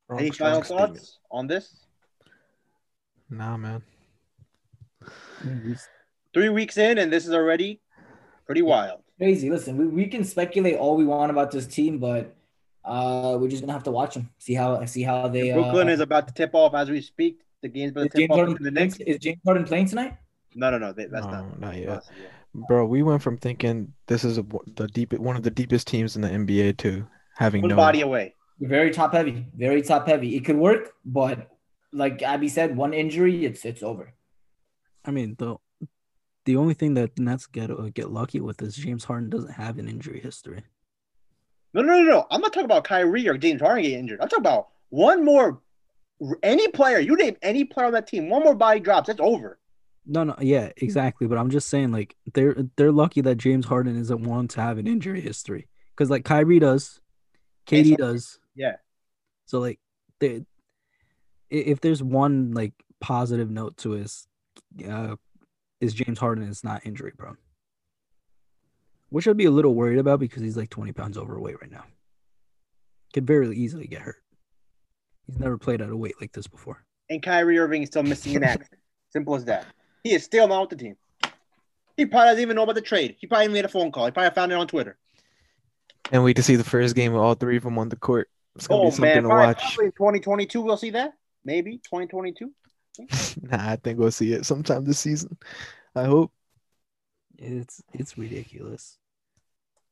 Wrong 0.10 0.20
Any 0.20 0.32
final 0.32 0.64
statement. 0.64 0.98
thoughts 0.98 1.20
on 1.32 1.48
this? 1.48 1.86
Nah, 3.30 3.56
man. 3.58 3.82
Three 6.34 6.50
weeks 6.50 6.78
in, 6.78 6.98
and 6.98 7.12
this 7.12 7.26
is 7.26 7.34
already 7.34 7.80
pretty 8.46 8.64
wild. 8.64 9.00
Crazy. 9.18 9.50
Listen, 9.50 9.78
we, 9.78 9.88
we 9.88 10.08
can 10.08 10.26
speculate 10.26 10.76
all 10.76 10.98
we 10.98 11.06
want 11.06 11.32
about 11.32 11.52
this 11.52 11.66
team, 11.66 12.00
but 12.00 12.36
uh, 12.84 13.38
we're 13.40 13.48
just 13.48 13.62
gonna 13.62 13.74
have 13.74 13.84
to 13.84 13.92
watch 13.92 14.14
them. 14.14 14.30
See 14.40 14.54
how 14.54 14.84
see 14.86 15.04
how 15.04 15.30
they. 15.30 15.54
Brooklyn 15.54 15.88
uh, 15.88 15.94
is 15.94 16.02
about 16.02 16.28
to 16.28 16.34
tip 16.34 16.54
off 16.54 16.76
as 16.76 16.90
we 16.90 17.02
speak. 17.02 17.45
The 17.66 17.70
game's 17.70 17.92
about 17.94 18.06
is 18.06 18.12
tip 18.12 18.20
James 18.20 18.30
off 18.30 18.38
Harden 18.38 18.54
the 18.54 18.60
playing, 18.72 18.74
next. 18.76 19.02
is 19.02 19.18
James 19.18 19.40
Harden 19.44 19.64
playing 19.66 19.88
tonight? 19.88 20.18
No, 20.54 20.70
no, 20.70 20.78
no. 20.78 20.94
they- 20.94 21.08
That's 21.08 21.26
No, 21.26 21.32
not. 21.32 21.60
not 21.60 21.76
yet. 21.76 21.88
not- 21.88 22.68
Bro, 22.68 22.86
we 22.86 23.02
went 23.02 23.24
from 23.24 23.38
thinking 23.40 23.92
this 24.06 24.24
is 24.24 24.38
a, 24.38 24.46
the 24.76 24.88
deep 24.88 25.14
one 25.14 25.36
of 25.36 25.42
the 25.42 25.50
deepest 25.50 25.88
teams 25.88 26.16
in 26.16 26.22
the 26.22 26.30
NBA 26.30 26.78
to 26.78 27.08
having 27.36 27.64
One 27.64 27.70
no 27.70 27.76
body 27.76 28.02
away. 28.02 28.36
Very 28.60 28.92
top 28.92 29.14
heavy. 29.14 29.48
Very 29.58 29.82
top 29.82 30.08
heavy. 30.08 30.36
It 30.36 30.46
could 30.46 30.58
work, 30.58 30.92
but 31.04 31.50
like 31.92 32.22
Abby 32.22 32.48
said, 32.48 32.78
one 32.78 32.94
injury, 32.94 33.46
it's 33.46 33.66
it's 33.66 33.82
over. 33.82 34.14
I 35.04 35.10
mean, 35.12 35.36
the 35.40 35.56
the 36.46 36.56
only 36.56 36.76
thing 36.76 36.94
that 36.94 37.16
the 37.16 37.24
Nets 37.24 37.48
get 37.48 37.72
uh, 37.72 37.90
get 37.92 38.12
lucky 38.12 38.40
with 38.42 38.62
is 38.62 38.76
James 38.76 39.06
Harden 39.06 39.32
doesn't 39.32 39.54
have 39.54 39.80
an 39.80 39.90
injury 39.90 40.20
history. 40.22 40.62
No, 41.74 41.82
no, 41.82 41.98
no, 41.98 42.04
no. 42.04 42.28
I'm 42.30 42.42
not 42.42 42.54
talking 42.54 42.66
about 42.66 42.84
Kyrie 42.86 43.28
or 43.28 43.38
James 43.38 43.60
Harden 43.60 43.82
getting 43.84 44.00
injured. 44.00 44.22
I'm 44.22 44.30
talking 44.30 44.44
about 44.44 44.68
one 44.90 45.26
more. 45.26 45.62
Any 46.44 46.68
player, 46.70 47.00
you 47.00 47.16
name 47.16 47.36
any 47.42 47.66
player 47.66 47.88
on 47.88 47.94
that 47.94 48.08
team, 48.08 48.30
one 48.30 48.44
more 48.44 48.56
body 48.56 48.80
drops, 48.80 49.10
it's 49.10 49.20
over. 49.20 49.60
No, 50.06 50.24
no, 50.24 50.36
yeah, 50.40 50.72
exactly. 50.78 51.28
But 51.28 51.38
I'm 51.38 51.50
just 51.50 51.68
saying, 51.68 51.92
like, 51.92 52.16
they're 52.34 52.56
they're 52.78 52.92
lucky 52.92 53.22
that 53.22 53.36
James 53.36 53.66
Harden 53.66 53.98
isn't 53.98 54.24
one 54.24 54.48
to 54.50 54.62
have 54.62 54.78
an 54.78 54.88
injury 54.88 55.20
history 55.20 55.68
because 55.92 56.10
like 56.10 56.24
Kyrie 56.24 56.60
does, 56.60 57.02
KD 57.68 57.90
so- 57.92 57.96
does. 57.96 58.40
Yeah. 58.56 58.76
So 59.46 59.60
like, 59.60 59.80
they, 60.20 60.46
if 61.50 61.82
there's 61.82 62.02
one 62.02 62.52
like 62.52 62.74
positive 63.02 63.50
note 63.50 63.78
to 63.78 63.92
his, 63.92 64.28
uh, 64.88 65.16
is 65.82 65.94
James 65.94 66.20
Harden 66.20 66.48
is 66.48 66.64
not 66.64 66.86
injury 66.86 67.12
prone, 67.18 67.38
which 69.10 69.28
I'd 69.28 69.38
be 69.38 69.46
a 69.46 69.52
little 69.52 69.76
worried 69.76 70.00
about 70.00 70.20
because 70.20 70.42
he's 70.42 70.58
like 70.58 70.70
20 70.70 70.94
pounds 70.94 71.18
overweight 71.18 71.62
right 71.62 71.72
now. 71.72 71.84
Could 73.14 73.28
very 73.28 73.56
easily 73.56 73.88
get 73.88 74.02
hurt. 74.02 74.22
He's 75.28 75.40
never 75.40 75.58
played 75.58 75.82
at 75.82 75.90
a 75.90 75.96
weight 75.98 76.16
like 76.22 76.32
this 76.34 76.48
before. 76.48 76.84
And 77.10 77.22
Kyrie 77.22 77.58
Irving 77.60 77.84
is 77.84 77.90
still 77.90 78.04
missing 78.04 78.34
in 78.34 78.44
action. 78.44 78.78
Simple 79.10 79.36
as 79.36 79.46
that. 79.46 79.66
He 80.04 80.14
is 80.14 80.24
still 80.24 80.48
not 80.48 80.62
with 80.62 80.70
the 80.72 80.76
team. 80.84 80.98
He 81.98 82.06
probably 82.06 82.28
doesn't 82.28 82.42
even 82.42 82.56
know 82.56 82.64
about 82.64 82.76
the 82.76 82.82
trade. 82.82 83.16
He 83.20 83.28
probably 83.28 83.48
made 83.48 83.66
a 83.66 83.70
phone 83.70 83.92
call. 83.92 84.06
He 84.06 84.12
probably 84.12 84.32
found 84.36 84.52
it 84.52 84.56
on 84.56 84.68
Twitter. 84.68 84.98
And 86.12 86.24
wait 86.24 86.36
to 86.36 86.44
see 86.44 86.56
the 86.58 86.64
first 86.64 86.96
game 86.96 87.14
with 87.14 87.22
all 87.22 87.34
three 87.34 87.58
of 87.58 87.64
them 87.64 87.78
on 87.80 87.90
the 87.90 87.96
court. 87.96 88.30
It's 88.56 88.68
gonna 88.68 88.82
Oh 88.82 88.86
be 88.86 88.92
something 88.92 89.04
man, 89.14 89.24
to 89.24 89.30
probably, 89.30 89.46
watch. 89.48 89.62
probably 89.62 89.86
in 89.86 89.92
2022 89.94 90.62
we'll 90.62 90.78
see 90.78 90.92
that. 90.92 91.14
Maybe 91.44 91.78
2022. 91.78 92.52
nah, 93.42 93.72
I 93.72 93.76
think 93.78 93.98
we'll 94.00 94.12
see 94.12 94.34
it 94.34 94.46
sometime 94.46 94.86
this 94.86 95.00
season. 95.00 95.38
I 95.96 96.04
hope. 96.06 96.32
It's 97.38 97.82
it's 97.94 98.18
ridiculous. 98.18 98.98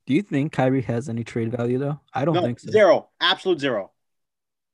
Do 0.06 0.14
you 0.14 0.22
think 0.22 0.52
Kyrie 0.52 0.82
has 0.82 1.10
any 1.10 1.24
trade 1.24 1.52
value 1.52 1.78
though? 1.78 2.00
I 2.14 2.26
don't 2.26 2.36
No, 2.36 2.42
think 2.42 2.60
so. 2.60 2.72
zero. 2.72 3.10
Absolute 3.20 3.60
zero. 3.60 3.92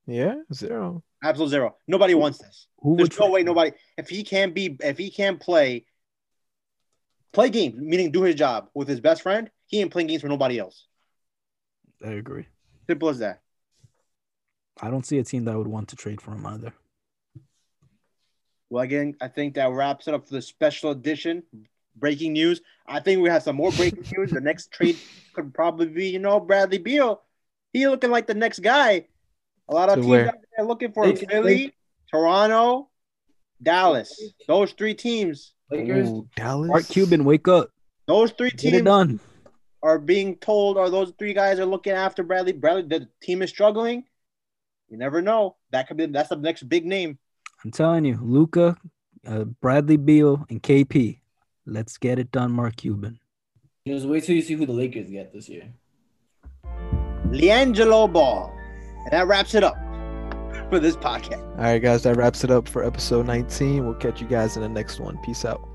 Yeah, 0.06 0.36
zero. 0.52 1.02
Absolute 1.22 1.48
zero. 1.48 1.76
Nobody 1.86 2.14
wants 2.14 2.38
this. 2.38 2.66
Who 2.80 2.96
There's 2.96 3.18
no 3.18 3.30
way 3.30 3.42
nobody 3.42 3.72
if 3.98 4.08
he 4.08 4.24
can't 4.24 4.54
be 4.54 4.76
if 4.80 4.96
he 4.98 5.10
can't 5.10 5.38
play 5.38 5.84
play 7.32 7.50
games, 7.50 7.76
meaning 7.78 8.10
do 8.10 8.22
his 8.22 8.34
job 8.34 8.68
with 8.74 8.88
his 8.88 9.00
best 9.00 9.22
friend, 9.22 9.50
he 9.66 9.80
ain't 9.80 9.92
playing 9.92 10.08
games 10.08 10.22
for 10.22 10.28
nobody 10.28 10.58
else. 10.58 10.86
I 12.04 12.12
agree. 12.12 12.46
Simple 12.88 13.10
as 13.10 13.18
that. 13.18 13.40
I 14.80 14.90
don't 14.90 15.04
see 15.04 15.18
a 15.18 15.24
team 15.24 15.44
that 15.44 15.56
would 15.56 15.68
want 15.68 15.88
to 15.88 15.96
trade 15.96 16.20
for 16.20 16.32
him 16.32 16.46
either. 16.46 16.72
Well, 18.70 18.82
again, 18.82 19.16
I 19.20 19.28
think 19.28 19.54
that 19.54 19.70
wraps 19.70 20.08
it 20.08 20.14
up 20.14 20.26
for 20.26 20.34
the 20.34 20.42
special 20.42 20.90
edition. 20.90 21.42
Breaking 21.96 22.32
news. 22.32 22.62
I 22.86 23.00
think 23.00 23.20
we 23.20 23.28
have 23.28 23.42
some 23.42 23.56
more 23.56 23.72
breaking 23.72 24.06
news. 24.16 24.30
The 24.30 24.40
next 24.40 24.70
trade 24.70 24.96
could 25.34 25.52
probably 25.52 25.86
be, 25.86 26.08
you 26.08 26.20
know, 26.20 26.40
Bradley 26.40 26.78
Beal. 26.78 27.20
He 27.72 27.86
looking 27.86 28.10
like 28.10 28.26
the 28.26 28.34
next 28.34 28.60
guy. 28.60 29.06
A 29.70 29.74
lot 29.74 29.88
of 29.88 29.96
teams 29.96 30.06
where? 30.06 30.28
out 30.28 30.34
there 30.56 30.66
looking 30.66 30.92
for 30.92 31.04
him. 31.04 31.10
Lakers, 31.10 31.28
Philly, 31.30 31.74
Toronto, 32.10 32.90
Dallas. 33.62 34.20
Those 34.48 34.72
three 34.72 34.94
teams. 34.94 35.54
Lakers. 35.70 36.08
Ooh, 36.08 36.28
Dallas. 36.34 36.68
Mark 36.68 36.88
Cuban, 36.88 37.24
wake 37.24 37.46
up. 37.46 37.70
Those 38.06 38.32
three 38.32 38.50
teams 38.50 38.82
done. 38.82 39.20
are 39.82 40.00
being 40.00 40.36
told, 40.36 40.76
or 40.76 40.90
those 40.90 41.12
three 41.18 41.32
guys 41.32 41.60
are 41.60 41.66
looking 41.66 41.92
after 41.92 42.24
Bradley. 42.24 42.52
Bradley, 42.52 42.82
the 42.82 43.08
team 43.22 43.42
is 43.42 43.50
struggling. 43.50 44.04
You 44.88 44.98
never 44.98 45.22
know. 45.22 45.56
That 45.70 45.86
could 45.86 45.96
be 45.96 46.06
that's 46.06 46.30
the 46.30 46.36
next 46.36 46.64
big 46.64 46.84
name. 46.84 47.18
I'm 47.64 47.70
telling 47.70 48.04
you, 48.04 48.18
Luka, 48.20 48.76
uh, 49.24 49.44
Bradley 49.44 49.98
Beal, 49.98 50.44
and 50.50 50.60
KP. 50.60 51.20
Let's 51.64 51.96
get 51.96 52.18
it 52.18 52.32
done, 52.32 52.50
Mark 52.50 52.74
Cuban. 52.76 53.20
Just 53.86 54.06
wait 54.06 54.24
till 54.24 54.34
you 54.34 54.42
see 54.42 54.54
who 54.54 54.66
the 54.66 54.72
Lakers 54.72 55.08
get 55.08 55.32
this 55.32 55.48
year. 55.48 55.68
LiAngelo 57.28 58.12
Ball. 58.12 58.59
That 59.10 59.26
wraps 59.26 59.54
it 59.54 59.64
up 59.64 59.76
for 60.68 60.78
this 60.78 60.96
podcast. 60.96 61.42
All 61.58 61.64
right, 61.64 61.78
guys, 61.78 62.02
that 62.04 62.16
wraps 62.16 62.44
it 62.44 62.50
up 62.50 62.68
for 62.68 62.84
episode 62.84 63.26
19. 63.26 63.84
We'll 63.84 63.94
catch 63.94 64.20
you 64.20 64.26
guys 64.26 64.56
in 64.56 64.62
the 64.62 64.68
next 64.68 65.00
one. 65.00 65.18
Peace 65.18 65.44
out. 65.44 65.69